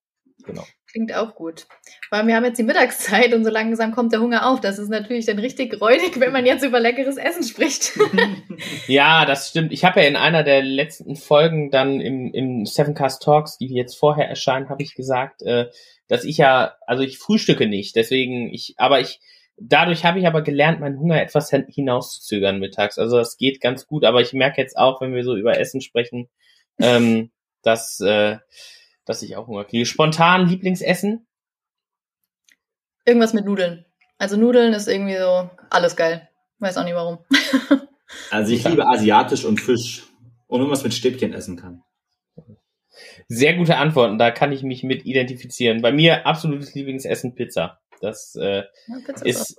Genau. 0.45 0.63
Klingt 0.91 1.13
auch 1.13 1.35
gut. 1.35 1.67
Weil 2.09 2.25
wir 2.25 2.35
haben 2.35 2.45
jetzt 2.45 2.57
die 2.57 2.63
Mittagszeit 2.63 3.33
und 3.33 3.43
so 3.43 3.51
langsam 3.51 3.91
kommt 3.91 4.13
der 4.13 4.21
Hunger 4.21 4.49
auf. 4.49 4.59
Das 4.59 4.79
ist 4.79 4.89
natürlich 4.89 5.25
dann 5.25 5.37
richtig 5.37 5.79
räudig, 5.79 6.19
wenn 6.19 6.31
man 6.31 6.45
jetzt 6.45 6.63
über 6.63 6.79
leckeres 6.79 7.17
Essen 7.17 7.43
spricht. 7.43 7.91
ja, 8.87 9.25
das 9.25 9.49
stimmt. 9.49 9.71
Ich 9.71 9.83
habe 9.83 10.01
ja 10.01 10.07
in 10.07 10.15
einer 10.15 10.43
der 10.43 10.63
letzten 10.63 11.15
Folgen 11.15 11.69
dann 11.69 11.99
im, 11.99 12.33
im 12.33 12.65
Seven 12.65 12.95
Cast 12.95 13.21
Talks, 13.21 13.57
die 13.57 13.67
jetzt 13.67 13.99
vorher 13.99 14.27
erscheinen, 14.27 14.69
habe 14.69 14.81
ich 14.81 14.95
gesagt, 14.95 15.43
äh, 15.43 15.67
dass 16.09 16.25
ich 16.25 16.37
ja, 16.37 16.75
also 16.85 17.03
ich 17.03 17.17
frühstücke 17.17 17.67
nicht, 17.67 17.95
deswegen 17.95 18.53
ich, 18.53 18.73
aber 18.77 18.99
ich, 18.99 19.21
dadurch 19.57 20.03
habe 20.03 20.19
ich 20.19 20.27
aber 20.27 20.41
gelernt, 20.41 20.81
meinen 20.81 20.99
Hunger 20.99 21.21
etwas 21.21 21.49
hinauszuzögern 21.49 22.59
mittags. 22.59 22.97
Also 22.97 23.17
das 23.17 23.37
geht 23.37 23.61
ganz 23.61 23.87
gut, 23.87 24.03
aber 24.03 24.19
ich 24.19 24.33
merke 24.33 24.59
jetzt 24.59 24.77
auch, 24.77 24.99
wenn 24.99 25.13
wir 25.13 25.23
so 25.23 25.37
über 25.37 25.57
Essen 25.57 25.79
sprechen, 25.79 26.27
ähm, 26.79 27.31
dass 27.61 28.01
äh, 28.01 28.37
dass 29.05 29.23
ich 29.23 29.35
auch 29.35 29.47
Hunger 29.47 29.65
kriege. 29.65 29.87
Spontan 29.87 30.47
Lieblingsessen? 30.47 31.25
Irgendwas 33.05 33.33
mit 33.33 33.45
Nudeln. 33.45 33.85
Also 34.19 34.37
Nudeln 34.37 34.73
ist 34.73 34.87
irgendwie 34.87 35.17
so 35.17 35.49
alles 35.71 35.95
geil. 35.95 36.29
Weiß 36.59 36.77
auch 36.77 36.83
nicht 36.83 36.93
warum. 36.93 37.17
also 38.29 38.53
ich 38.53 38.63
liebe 38.67 38.85
asiatisch 38.85 39.45
und 39.45 39.59
Fisch. 39.59 40.03
Und 40.45 40.59
irgendwas 40.59 40.83
mit 40.83 40.93
Stäbchen 40.93 41.33
essen 41.33 41.57
kann. 41.57 41.81
Sehr 43.27 43.55
gute 43.55 43.77
Antworten, 43.77 44.17
da 44.17 44.31
kann 44.31 44.51
ich 44.51 44.63
mich 44.63 44.83
mit 44.83 45.05
identifizieren. 45.05 45.81
Bei 45.81 45.91
mir 45.91 46.25
absolutes 46.25 46.73
Lieblingsessen 46.75 47.35
Pizza. 47.35 47.79
Das 48.01 48.35
äh, 48.35 48.63
ja, 48.87 48.95
Pizza 49.05 49.25
ist, 49.25 49.39
ist 49.39 49.57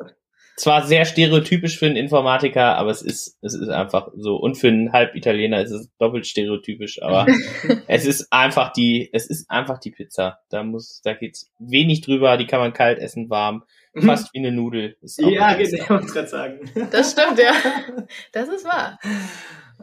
zwar 0.60 0.86
sehr 0.86 1.04
stereotypisch 1.04 1.78
für 1.78 1.86
einen 1.86 1.96
Informatiker, 1.96 2.76
aber 2.76 2.90
es 2.90 3.02
ist, 3.02 3.38
es 3.40 3.54
ist 3.54 3.68
einfach 3.68 4.10
so. 4.14 4.36
Und 4.36 4.56
für 4.56 4.68
einen 4.68 4.92
Halbitaliener 4.92 5.62
ist 5.62 5.70
es 5.70 5.88
doppelt 5.98 6.26
stereotypisch, 6.26 7.02
aber 7.02 7.26
es 7.88 8.04
ist 8.04 8.32
einfach 8.32 8.72
die, 8.72 9.08
es 9.12 9.26
ist 9.26 9.50
einfach 9.50 9.78
die 9.78 9.90
Pizza. 9.90 10.40
Da 10.50 10.62
muss, 10.62 11.00
da 11.02 11.14
geht's 11.14 11.50
wenig 11.58 12.02
drüber, 12.02 12.36
die 12.36 12.46
kann 12.46 12.60
man 12.60 12.72
kalt 12.72 12.98
essen, 12.98 13.30
warm. 13.30 13.64
Mhm. 13.94 14.02
Fast 14.02 14.32
wie 14.34 14.38
eine 14.38 14.52
Nudel. 14.52 14.96
ja, 15.18 15.54
genau, 15.54 16.00
ich 16.00 16.06
gerade 16.12 16.28
sagen. 16.28 16.60
Das 16.92 17.12
stimmt, 17.12 17.38
ja. 17.38 17.52
Das 18.32 18.48
ist 18.48 18.64
wahr. 18.64 18.98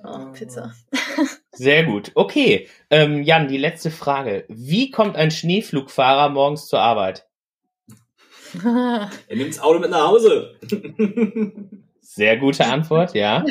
Oh, 0.04 0.32
Pizza. 0.34 0.74
Sehr 1.52 1.86
gut. 1.86 2.12
Okay. 2.16 2.68
Ähm, 2.90 3.24
Jan, 3.24 3.48
die 3.48 3.58
letzte 3.58 3.92
Frage. 3.92 4.46
Wie 4.48 4.92
kommt 4.92 5.16
ein 5.16 5.32
Schneeflugfahrer 5.32 6.30
morgens 6.30 6.68
zur 6.68 6.80
Arbeit? 6.80 7.26
er 8.64 9.10
nimmt 9.36 9.50
das 9.50 9.60
Auto 9.60 9.80
mit 9.80 9.90
nach 9.90 10.08
Hause. 10.08 10.56
Sehr 12.02 12.38
gute 12.38 12.66
Antwort, 12.66 13.14
ja. 13.14 13.46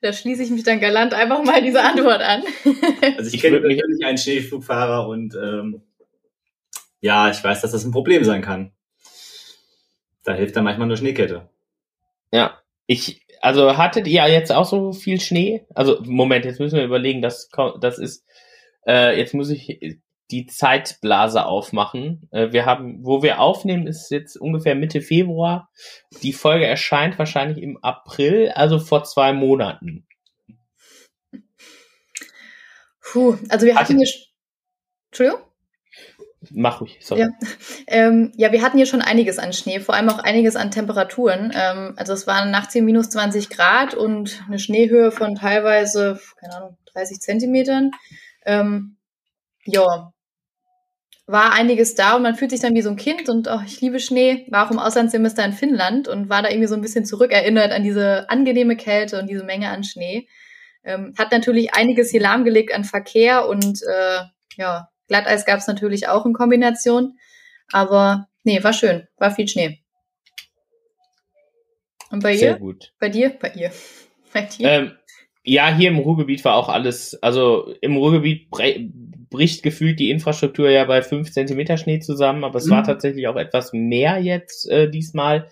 Da 0.00 0.12
schließe 0.12 0.42
ich 0.42 0.50
mich 0.50 0.64
dann 0.64 0.80
galant 0.80 1.14
einfach 1.14 1.42
mal 1.42 1.62
diese 1.62 1.82
Antwort 1.82 2.20
an. 2.20 2.42
Also 3.16 3.28
ich, 3.28 3.34
ich 3.34 3.40
kenne 3.40 3.60
natürlich 3.60 4.04
einen 4.04 4.18
Schneeflugfahrer 4.18 5.08
und 5.08 5.34
ähm, 5.34 5.82
ja, 7.00 7.30
ich 7.30 7.42
weiß, 7.42 7.60
dass 7.60 7.72
das 7.72 7.84
ein 7.84 7.90
Problem 7.90 8.24
sein 8.24 8.42
kann. 8.42 8.72
Da 10.24 10.34
hilft 10.34 10.56
dann 10.56 10.64
manchmal 10.64 10.86
nur 10.86 10.96
Schneekette. 10.96 11.48
Ja, 12.32 12.60
ich, 12.86 13.26
also 13.42 13.76
hattet 13.76 14.06
ihr 14.06 14.26
jetzt 14.28 14.52
auch 14.52 14.64
so 14.64 14.92
viel 14.92 15.20
Schnee? 15.20 15.66
Also 15.74 16.00
Moment, 16.04 16.44
jetzt 16.44 16.60
müssen 16.60 16.76
wir 16.76 16.84
überlegen, 16.84 17.22
das, 17.22 17.50
das 17.80 17.98
ist, 17.98 18.24
äh, 18.86 19.18
jetzt 19.18 19.34
muss 19.34 19.50
ich 19.50 19.98
die 20.30 20.46
Zeitblase 20.46 21.44
aufmachen. 21.44 22.28
Äh, 22.30 22.52
wir 22.52 22.64
haben, 22.66 23.04
wo 23.04 23.22
wir 23.22 23.40
aufnehmen, 23.40 23.88
ist 23.88 24.10
jetzt 24.10 24.36
ungefähr 24.36 24.76
Mitte 24.76 25.00
Februar. 25.00 25.70
Die 26.22 26.32
Folge 26.32 26.66
erscheint 26.66 27.18
wahrscheinlich 27.18 27.62
im 27.62 27.78
April, 27.82 28.50
also 28.54 28.78
vor 28.78 29.02
zwei 29.04 29.32
Monaten. 29.32 30.06
Puh, 33.00 33.36
also 33.48 33.66
wir 33.66 33.74
hatten 33.74 33.98
hier. 33.98 34.08
Entschuldigung? 35.10 35.51
Mach 36.50 36.80
ruhig, 36.80 36.98
sorry. 37.00 37.22
Ja. 37.22 37.28
Ähm, 37.86 38.32
ja, 38.36 38.52
wir 38.52 38.62
hatten 38.62 38.76
hier 38.76 38.86
schon 38.86 39.02
einiges 39.02 39.38
an 39.38 39.52
Schnee, 39.52 39.80
vor 39.80 39.94
allem 39.94 40.08
auch 40.08 40.18
einiges 40.18 40.56
an 40.56 40.70
Temperaturen. 40.70 41.52
Ähm, 41.54 41.94
also 41.96 42.12
es 42.12 42.26
waren 42.26 42.50
nachts 42.50 42.72
hier 42.72 42.82
minus 42.82 43.10
20 43.10 43.50
Grad 43.50 43.94
und 43.94 44.42
eine 44.46 44.58
Schneehöhe 44.58 45.12
von 45.12 45.36
teilweise, 45.36 46.20
keine 46.40 46.56
Ahnung, 46.56 46.78
30 46.92 47.20
Zentimetern. 47.20 47.92
Ähm, 48.44 48.96
ja, 49.64 50.12
war 51.26 51.52
einiges 51.52 51.94
da 51.94 52.16
und 52.16 52.22
man 52.22 52.34
fühlt 52.34 52.50
sich 52.50 52.60
dann 52.60 52.74
wie 52.74 52.82
so 52.82 52.90
ein 52.90 52.96
Kind 52.96 53.28
und 53.28 53.48
oh, 53.48 53.60
ich 53.64 53.80
liebe 53.80 54.00
Schnee, 54.00 54.46
war 54.50 54.66
auch 54.66 54.70
im 54.70 54.78
Auslandssemester 54.78 55.44
in 55.44 55.52
Finnland 55.52 56.08
und 56.08 56.28
war 56.28 56.42
da 56.42 56.50
irgendwie 56.50 56.66
so 56.66 56.74
ein 56.74 56.82
bisschen 56.82 57.04
zurückerinnert 57.04 57.72
an 57.72 57.84
diese 57.84 58.28
angenehme 58.28 58.76
Kälte 58.76 59.20
und 59.20 59.28
diese 59.28 59.44
Menge 59.44 59.70
an 59.70 59.84
Schnee. 59.84 60.28
Ähm, 60.84 61.14
hat 61.16 61.30
natürlich 61.30 61.74
einiges 61.74 62.10
hier 62.10 62.20
lahmgelegt 62.20 62.74
an 62.74 62.82
Verkehr 62.82 63.48
und 63.48 63.80
äh, 63.82 64.22
ja, 64.56 64.88
Glatteis 65.12 65.44
gab 65.44 65.58
es 65.58 65.66
natürlich 65.66 66.08
auch 66.08 66.24
in 66.24 66.32
Kombination. 66.32 67.18
Aber 67.70 68.28
nee, 68.44 68.64
war 68.64 68.72
schön, 68.72 69.06
war 69.18 69.30
viel 69.30 69.46
Schnee. 69.46 69.80
Und 72.10 72.22
bei 72.22 72.34
Sehr 72.34 72.52
ihr? 72.52 72.58
gut. 72.58 72.94
Bei 72.98 73.10
dir? 73.10 73.30
Bei 73.38 73.52
ihr. 73.54 73.70
Bei 74.32 74.40
dir? 74.42 74.70
Ähm, 74.70 74.92
ja, 75.44 75.74
hier 75.74 75.90
im 75.90 75.98
Ruhrgebiet 75.98 76.42
war 76.46 76.54
auch 76.54 76.70
alles, 76.70 77.22
also 77.22 77.74
im 77.82 77.96
Ruhrgebiet 77.96 78.48
bricht 79.28 79.62
gefühlt 79.62 80.00
die 80.00 80.10
Infrastruktur 80.10 80.70
ja 80.70 80.84
bei 80.84 81.02
fünf 81.02 81.30
Zentimeter 81.32 81.76
Schnee 81.76 82.00
zusammen, 82.00 82.44
aber 82.44 82.56
es 82.56 82.66
mhm. 82.66 82.70
war 82.70 82.84
tatsächlich 82.84 83.28
auch 83.28 83.36
etwas 83.36 83.74
mehr 83.74 84.18
jetzt 84.18 84.66
äh, 84.70 84.88
diesmal. 84.88 85.50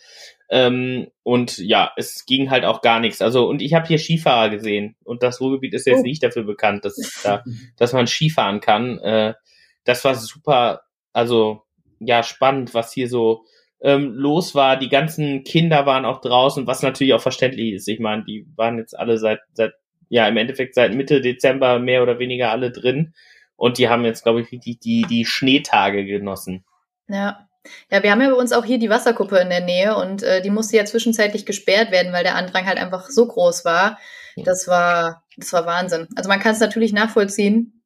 Ähm, 0.49 1.09
und 1.23 1.59
ja, 1.59 1.93
es 1.99 2.25
ging 2.25 2.51
halt 2.51 2.65
auch 2.65 2.81
gar 2.81 3.01
nichts. 3.01 3.21
Also, 3.21 3.47
und 3.47 3.61
ich 3.61 3.75
habe 3.75 3.87
hier 3.87 3.99
Skifahrer 3.99 4.49
gesehen 4.49 4.97
und 5.05 5.23
das 5.23 5.43
Ruhrgebiet 5.43 5.75
ist 5.75 5.87
jetzt 5.87 6.01
oh. 6.01 6.05
nicht 6.05 6.23
dafür 6.23 6.45
bekannt, 6.45 6.87
dass, 6.87 7.21
da, 7.23 7.45
dass 7.77 7.93
man 7.93 8.07
Skifahren 8.07 8.61
kann. 8.61 8.99
Äh, 8.99 9.35
das 9.85 10.05
war 10.05 10.15
super, 10.15 10.83
also 11.13 11.63
ja, 11.99 12.23
spannend, 12.23 12.75
was 12.75 12.93
hier 12.93 13.09
so 13.09 13.45
ähm, 13.81 14.15
los 14.15 14.55
war. 14.55 14.77
Die 14.77 14.89
ganzen 14.89 15.45
Kinder 15.45 15.87
waren 15.87 16.05
auch 16.05 16.21
draußen, 16.21 16.67
was 16.67 16.83
natürlich 16.83 17.15
auch 17.15 17.21
verständlich 17.21 17.73
ist. 17.73 17.89
Ich 17.89 18.01
meine, 18.01 18.25
die 18.25 18.47
waren 18.57 18.79
jetzt 18.79 18.99
alle 18.99 19.19
seit, 19.19 19.41
seit, 19.53 19.73
ja, 20.09 20.27
im 20.29 20.37
Endeffekt 20.37 20.75
seit 20.75 20.95
Mitte 20.95 21.21
Dezember 21.21 21.79
mehr 21.79 22.03
oder 22.03 22.19
weniger 22.19 22.51
alle 22.51 22.71
drin. 22.71 23.15
Und 23.57 23.79
die 23.79 23.89
haben 23.89 24.05
jetzt, 24.05 24.23
glaube 24.23 24.41
ich, 24.41 24.49
die, 24.49 24.79
die, 24.79 25.03
die 25.03 25.25
Schneetage 25.25 26.05
genossen. 26.05 26.65
Ja. 27.09 27.47
Ja, 27.91 28.03
wir 28.03 28.11
haben 28.11 28.23
ja 28.23 28.31
bei 28.31 28.37
uns 28.37 28.53
auch 28.53 28.65
hier 28.65 28.79
die 28.79 28.89
Wasserkuppe 28.89 29.37
in 29.37 29.51
der 29.51 29.61
Nähe 29.61 29.95
und 29.95 30.23
äh, 30.23 30.41
die 30.41 30.49
musste 30.49 30.79
ja 30.79 30.87
zwischenzeitlich 30.87 31.45
gesperrt 31.45 31.91
werden, 31.91 32.11
weil 32.11 32.25
der 32.25 32.37
Andrang 32.37 32.65
halt 32.65 32.79
einfach 32.79 33.11
so 33.11 33.27
groß 33.27 33.67
war. 33.67 33.99
Das 34.37 34.67
war, 34.67 35.25
das 35.37 35.53
war 35.53 35.67
Wahnsinn. 35.67 36.09
Also 36.17 36.31
man 36.31 36.41
kann 36.41 36.53
es 36.53 36.61
natürlich 36.61 36.95
nachvollziehen. 36.95 37.80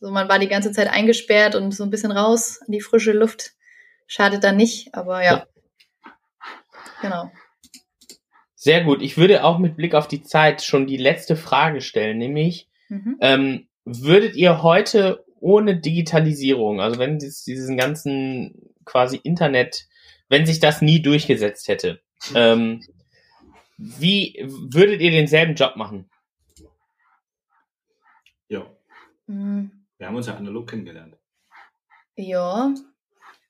So, 0.00 0.10
man 0.10 0.28
war 0.28 0.38
die 0.38 0.48
ganze 0.48 0.72
Zeit 0.72 0.88
eingesperrt 0.88 1.54
und 1.54 1.72
so 1.72 1.84
ein 1.84 1.90
bisschen 1.90 2.12
raus 2.12 2.60
in 2.66 2.72
die 2.72 2.80
frische 2.80 3.12
Luft. 3.12 3.52
Schadet 4.06 4.42
dann 4.42 4.56
nicht, 4.56 4.94
aber 4.94 5.22
ja. 5.22 5.46
ja. 6.04 6.12
Genau. 7.02 7.30
Sehr 8.54 8.82
gut. 8.84 9.02
Ich 9.02 9.16
würde 9.16 9.44
auch 9.44 9.58
mit 9.58 9.76
Blick 9.76 9.94
auf 9.94 10.08
die 10.08 10.22
Zeit 10.22 10.62
schon 10.62 10.86
die 10.86 10.96
letzte 10.96 11.36
Frage 11.36 11.80
stellen, 11.80 12.18
nämlich, 12.18 12.68
mhm. 12.88 13.16
ähm, 13.20 13.68
Würdet 13.84 14.36
ihr 14.36 14.62
heute 14.62 15.24
ohne 15.40 15.80
Digitalisierung, 15.80 16.80
also 16.80 16.98
wenn 16.98 17.16
es 17.16 17.42
diesen 17.44 17.76
ganzen 17.76 18.74
quasi 18.84 19.16
Internet, 19.16 19.86
wenn 20.28 20.44
sich 20.44 20.60
das 20.60 20.82
nie 20.82 21.00
durchgesetzt 21.00 21.68
hätte, 21.68 22.00
ähm, 22.34 22.82
wie 23.78 24.38
würdet 24.44 25.00
ihr 25.00 25.10
denselben 25.10 25.54
Job 25.54 25.76
machen? 25.76 26.10
Ja. 28.48 28.66
Mhm. 29.26 29.79
Wir 30.00 30.06
haben 30.06 30.16
uns 30.16 30.26
ja 30.26 30.34
analog 30.34 30.70
kennengelernt. 30.70 31.14
Ja. 32.16 32.72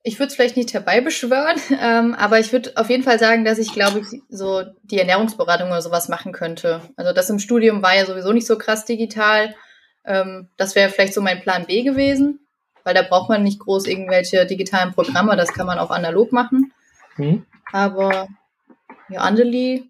Ich 0.02 0.18
würde 0.18 0.28
es 0.28 0.34
vielleicht 0.34 0.56
nicht 0.56 0.74
herbeibeschwören, 0.74 1.60
ähm, 1.80 2.14
aber 2.14 2.40
ich 2.40 2.52
würde 2.52 2.72
auf 2.74 2.90
jeden 2.90 3.04
Fall 3.04 3.20
sagen, 3.20 3.44
dass 3.44 3.58
ich, 3.58 3.72
glaube 3.72 4.00
ich, 4.00 4.20
so 4.28 4.64
die 4.82 4.98
Ernährungsberatung 4.98 5.68
oder 5.68 5.80
sowas 5.80 6.08
machen 6.08 6.32
könnte. 6.32 6.80
Also 6.96 7.12
das 7.12 7.30
im 7.30 7.38
Studium 7.38 7.82
war 7.82 7.94
ja 7.94 8.04
sowieso 8.04 8.32
nicht 8.32 8.48
so 8.48 8.58
krass 8.58 8.84
digital. 8.84 9.54
Ähm, 10.04 10.48
das 10.56 10.74
wäre 10.74 10.90
vielleicht 10.90 11.14
so 11.14 11.20
mein 11.20 11.40
Plan 11.40 11.66
B 11.66 11.82
gewesen, 11.82 12.40
weil 12.82 12.94
da 12.94 13.02
braucht 13.02 13.28
man 13.28 13.44
nicht 13.44 13.60
groß 13.60 13.86
irgendwelche 13.86 14.44
digitalen 14.44 14.92
Programme, 14.92 15.36
das 15.36 15.52
kann 15.52 15.68
man 15.68 15.78
auch 15.78 15.90
analog 15.90 16.32
machen. 16.32 16.72
Mhm. 17.16 17.46
Aber 17.70 18.26
ja, 19.08 19.20
Andeli 19.20 19.89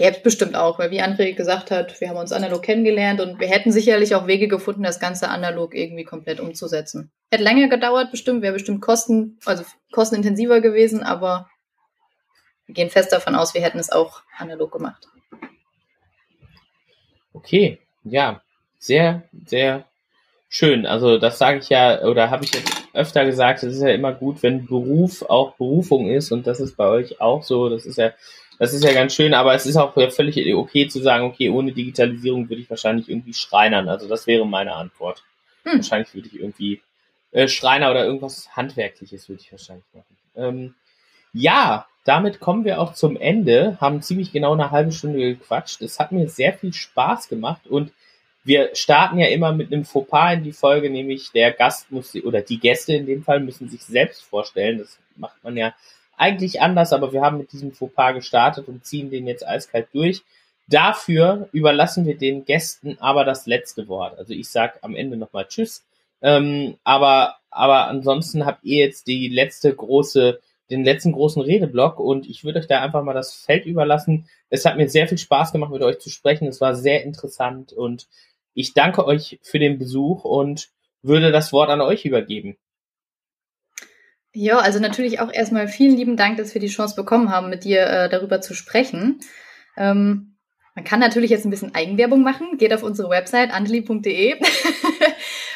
gäbe 0.00 0.16
es 0.16 0.22
bestimmt 0.22 0.56
auch, 0.56 0.78
weil 0.78 0.90
wie 0.90 1.02
André 1.02 1.34
gesagt 1.34 1.70
hat, 1.70 2.00
wir 2.00 2.08
haben 2.08 2.16
uns 2.16 2.32
analog 2.32 2.62
kennengelernt 2.62 3.20
und 3.20 3.38
wir 3.38 3.48
hätten 3.48 3.70
sicherlich 3.70 4.14
auch 4.14 4.26
Wege 4.26 4.48
gefunden, 4.48 4.82
das 4.82 4.98
Ganze 4.98 5.28
analog 5.28 5.74
irgendwie 5.74 6.04
komplett 6.04 6.40
umzusetzen. 6.40 7.10
Hätte 7.30 7.44
länger 7.44 7.68
gedauert 7.68 8.10
bestimmt, 8.10 8.40
wäre 8.40 8.54
bestimmt 8.54 8.80
kosten, 8.80 9.38
also 9.44 9.62
kostenintensiver 9.92 10.62
gewesen, 10.62 11.02
aber 11.02 11.50
wir 12.64 12.74
gehen 12.74 12.88
fest 12.88 13.12
davon 13.12 13.34
aus, 13.34 13.52
wir 13.52 13.60
hätten 13.60 13.78
es 13.78 13.92
auch 13.92 14.22
analog 14.38 14.72
gemacht. 14.72 15.06
Okay, 17.34 17.78
ja, 18.02 18.40
sehr, 18.78 19.24
sehr 19.44 19.84
schön. 20.50 20.84
Also 20.84 21.16
das 21.16 21.38
sage 21.38 21.60
ich 21.60 21.70
ja, 21.70 22.02
oder 22.02 22.30
habe 22.30 22.44
ich 22.44 22.52
jetzt 22.52 22.70
öfter 22.92 23.24
gesagt, 23.24 23.62
es 23.62 23.76
ist 23.76 23.82
ja 23.82 23.88
immer 23.88 24.12
gut, 24.12 24.42
wenn 24.42 24.66
Beruf 24.66 25.22
auch 25.22 25.54
Berufung 25.54 26.10
ist 26.10 26.32
und 26.32 26.46
das 26.46 26.60
ist 26.60 26.76
bei 26.76 26.86
euch 26.86 27.20
auch 27.22 27.42
so. 27.42 27.70
Das 27.70 27.86
ist 27.86 27.96
ja, 27.96 28.12
das 28.58 28.74
ist 28.74 28.84
ja 28.84 28.92
ganz 28.92 29.14
schön, 29.14 29.32
aber 29.32 29.54
es 29.54 29.64
ist 29.64 29.76
auch 29.76 29.94
völlig 29.94 30.54
okay 30.54 30.88
zu 30.88 31.00
sagen, 31.00 31.24
okay, 31.24 31.48
ohne 31.48 31.72
Digitalisierung 31.72 32.50
würde 32.50 32.60
ich 32.60 32.68
wahrscheinlich 32.68 33.08
irgendwie 33.08 33.32
schreinern. 33.32 33.88
Also 33.88 34.06
das 34.06 34.26
wäre 34.26 34.46
meine 34.46 34.74
Antwort. 34.74 35.22
Hm. 35.64 35.78
Wahrscheinlich 35.78 36.14
würde 36.14 36.28
ich 36.28 36.40
irgendwie 36.40 36.82
äh, 37.30 37.48
Schreiner 37.48 37.90
oder 37.90 38.04
irgendwas 38.04 38.54
Handwerkliches 38.56 39.28
würde 39.28 39.42
ich 39.42 39.52
wahrscheinlich 39.52 39.86
machen. 39.94 40.16
Ähm, 40.36 40.74
ja, 41.32 41.86
damit 42.04 42.40
kommen 42.40 42.64
wir 42.64 42.80
auch 42.80 42.94
zum 42.94 43.16
Ende, 43.16 43.78
haben 43.80 44.02
ziemlich 44.02 44.32
genau 44.32 44.54
eine 44.54 44.72
halbe 44.72 44.90
Stunde 44.90 45.18
gequatscht. 45.20 45.80
Es 45.80 46.00
hat 46.00 46.10
mir 46.10 46.28
sehr 46.28 46.54
viel 46.54 46.72
Spaß 46.72 47.28
gemacht 47.28 47.68
und 47.68 47.92
wir 48.44 48.74
starten 48.74 49.18
ja 49.18 49.26
immer 49.26 49.52
mit 49.52 49.72
einem 49.72 49.84
Fauxpas 49.84 50.34
in 50.34 50.44
die 50.44 50.52
Folge, 50.52 50.90
nämlich 50.90 51.30
der 51.32 51.52
Gast 51.52 51.90
muss, 51.90 52.14
oder 52.16 52.40
die 52.40 52.58
Gäste 52.58 52.94
in 52.94 53.06
dem 53.06 53.22
Fall 53.22 53.40
müssen 53.40 53.68
sich 53.68 53.82
selbst 53.82 54.22
vorstellen. 54.22 54.78
Das 54.78 54.98
macht 55.16 55.42
man 55.44 55.56
ja 55.56 55.74
eigentlich 56.16 56.60
anders, 56.60 56.92
aber 56.92 57.12
wir 57.12 57.22
haben 57.22 57.38
mit 57.38 57.52
diesem 57.52 57.72
Fauxpas 57.72 58.14
gestartet 58.14 58.68
und 58.68 58.84
ziehen 58.84 59.10
den 59.10 59.26
jetzt 59.26 59.46
eiskalt 59.46 59.88
durch. 59.92 60.22
Dafür 60.68 61.48
überlassen 61.52 62.06
wir 62.06 62.16
den 62.16 62.44
Gästen 62.44 62.96
aber 63.00 63.24
das 63.24 63.46
letzte 63.46 63.88
Wort. 63.88 64.18
Also 64.18 64.32
ich 64.32 64.48
sag 64.48 64.78
am 64.82 64.94
Ende 64.94 65.16
nochmal 65.16 65.46
Tschüss. 65.46 65.84
Ähm, 66.22 66.76
aber, 66.84 67.36
aber 67.50 67.88
ansonsten 67.88 68.46
habt 68.46 68.64
ihr 68.64 68.84
jetzt 68.84 69.06
die 69.06 69.28
letzte 69.28 69.74
große 69.74 70.40
den 70.70 70.84
letzten 70.84 71.12
großen 71.12 71.42
Redeblock 71.42 71.98
und 71.98 72.28
ich 72.28 72.44
würde 72.44 72.60
euch 72.60 72.68
da 72.68 72.80
einfach 72.80 73.02
mal 73.02 73.12
das 73.12 73.34
Feld 73.34 73.66
überlassen. 73.66 74.28
Es 74.50 74.64
hat 74.64 74.76
mir 74.76 74.88
sehr 74.88 75.08
viel 75.08 75.18
Spaß 75.18 75.52
gemacht, 75.52 75.72
mit 75.72 75.82
euch 75.82 75.98
zu 75.98 76.10
sprechen. 76.10 76.46
Es 76.46 76.60
war 76.60 76.76
sehr 76.76 77.02
interessant 77.02 77.72
und 77.72 78.06
ich 78.54 78.74
danke 78.74 79.06
euch 79.06 79.38
für 79.42 79.58
den 79.58 79.78
Besuch 79.78 80.24
und 80.24 80.68
würde 81.02 81.32
das 81.32 81.52
Wort 81.52 81.70
an 81.70 81.80
euch 81.80 82.04
übergeben. 82.04 82.56
Ja, 84.32 84.58
also 84.58 84.78
natürlich 84.78 85.20
auch 85.20 85.32
erstmal 85.32 85.66
vielen 85.66 85.96
lieben 85.96 86.16
Dank, 86.16 86.36
dass 86.36 86.54
wir 86.54 86.60
die 86.60 86.68
Chance 86.68 86.94
bekommen 86.94 87.30
haben, 87.30 87.50
mit 87.50 87.64
dir 87.64 87.86
äh, 87.86 88.08
darüber 88.08 88.40
zu 88.40 88.54
sprechen. 88.54 89.20
Ähm, 89.76 90.29
man 90.74 90.84
kann 90.84 91.00
natürlich 91.00 91.30
jetzt 91.30 91.44
ein 91.44 91.50
bisschen 91.50 91.74
Eigenwerbung 91.74 92.22
machen. 92.22 92.58
Geht 92.58 92.72
auf 92.72 92.82
unsere 92.82 93.10
Website 93.10 93.52
anteli.de 93.52 94.40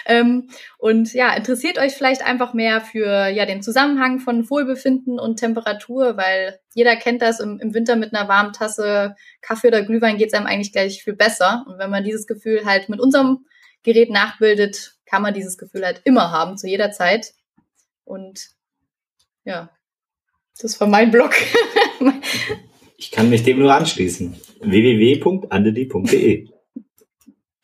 Ähm, 0.06 0.48
und 0.78 1.14
ja, 1.14 1.34
interessiert 1.34 1.78
euch 1.78 1.94
vielleicht 1.94 2.24
einfach 2.24 2.52
mehr 2.52 2.80
für 2.80 3.28
ja 3.28 3.46
den 3.46 3.62
Zusammenhang 3.62 4.20
von 4.20 4.48
Wohlbefinden 4.50 5.18
und 5.18 5.36
Temperatur, 5.36 6.16
weil 6.16 6.60
jeder 6.74 6.96
kennt 6.96 7.22
das, 7.22 7.40
im, 7.40 7.58
im 7.60 7.74
Winter 7.74 7.96
mit 7.96 8.14
einer 8.14 8.28
warmen 8.28 8.52
Tasse 8.52 9.16
Kaffee 9.40 9.68
oder 9.68 9.82
Glühwein 9.82 10.18
geht 10.18 10.28
es 10.28 10.34
einem 10.34 10.46
eigentlich 10.46 10.72
gleich 10.72 11.02
viel 11.02 11.14
besser. 11.14 11.64
Und 11.66 11.78
wenn 11.78 11.90
man 11.90 12.04
dieses 12.04 12.26
Gefühl 12.26 12.64
halt 12.66 12.88
mit 12.88 13.00
unserem 13.00 13.46
Gerät 13.82 14.10
nachbildet, 14.10 14.94
kann 15.06 15.22
man 15.22 15.34
dieses 15.34 15.56
Gefühl 15.56 15.84
halt 15.84 16.02
immer 16.04 16.30
haben, 16.30 16.58
zu 16.58 16.66
jeder 16.66 16.90
Zeit. 16.90 17.32
Und 18.04 18.50
ja, 19.44 19.70
das 20.60 20.78
war 20.80 20.88
mein 20.88 21.10
Blog. 21.10 21.32
ich 22.96 23.10
kann 23.10 23.30
mich 23.30 23.42
dem 23.42 23.58
nur 23.58 23.72
anschließen. 23.72 24.36
www.andedi.de 24.60 26.48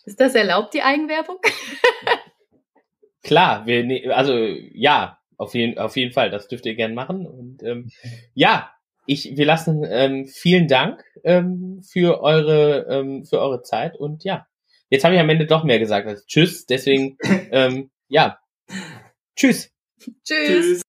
Ist 0.05 0.21
das 0.21 0.35
erlaubt, 0.35 0.75
die 0.75 0.83
Eigenwerbung? 0.83 1.39
Klar, 3.23 3.67
wir, 3.67 3.85
ne, 3.85 4.11
also 4.11 4.35
ja, 4.35 5.19
auf 5.37 5.55
jeden, 5.55 5.79
auf 5.79 5.97
jeden 5.97 6.13
Fall, 6.13 6.31
das 6.31 6.49
dürft 6.49 6.67
ihr 6.67 6.75
gern 6.75 6.95
machen. 6.95 7.27
Und 7.27 7.63
ähm, 7.63 7.91
ja, 8.35 8.71
ich, 9.07 9.37
wir 9.37 9.47
lassen 9.47 9.85
ähm, 9.89 10.27
vielen 10.27 10.69
Dank 10.69 11.03
ähm, 11.25 11.83
für 11.83 12.23
eure 12.23 12.87
ähm, 12.89 13.25
für 13.25 13.41
eure 13.41 13.63
Zeit 13.63 13.97
und 13.97 14.25
ja, 14.25 14.47
jetzt 14.89 15.05
habe 15.05 15.15
ich 15.15 15.21
am 15.21 15.29
Ende 15.29 15.47
doch 15.47 15.65
mehr 15.65 15.79
gesagt 15.79 16.07
als 16.07 16.27
Tschüss. 16.27 16.67
Deswegen 16.67 17.17
ähm, 17.51 17.91
ja, 18.09 18.39
Tschüss. 19.37 19.73
Tschüss. 19.99 20.13
Tschüss. 20.25 20.83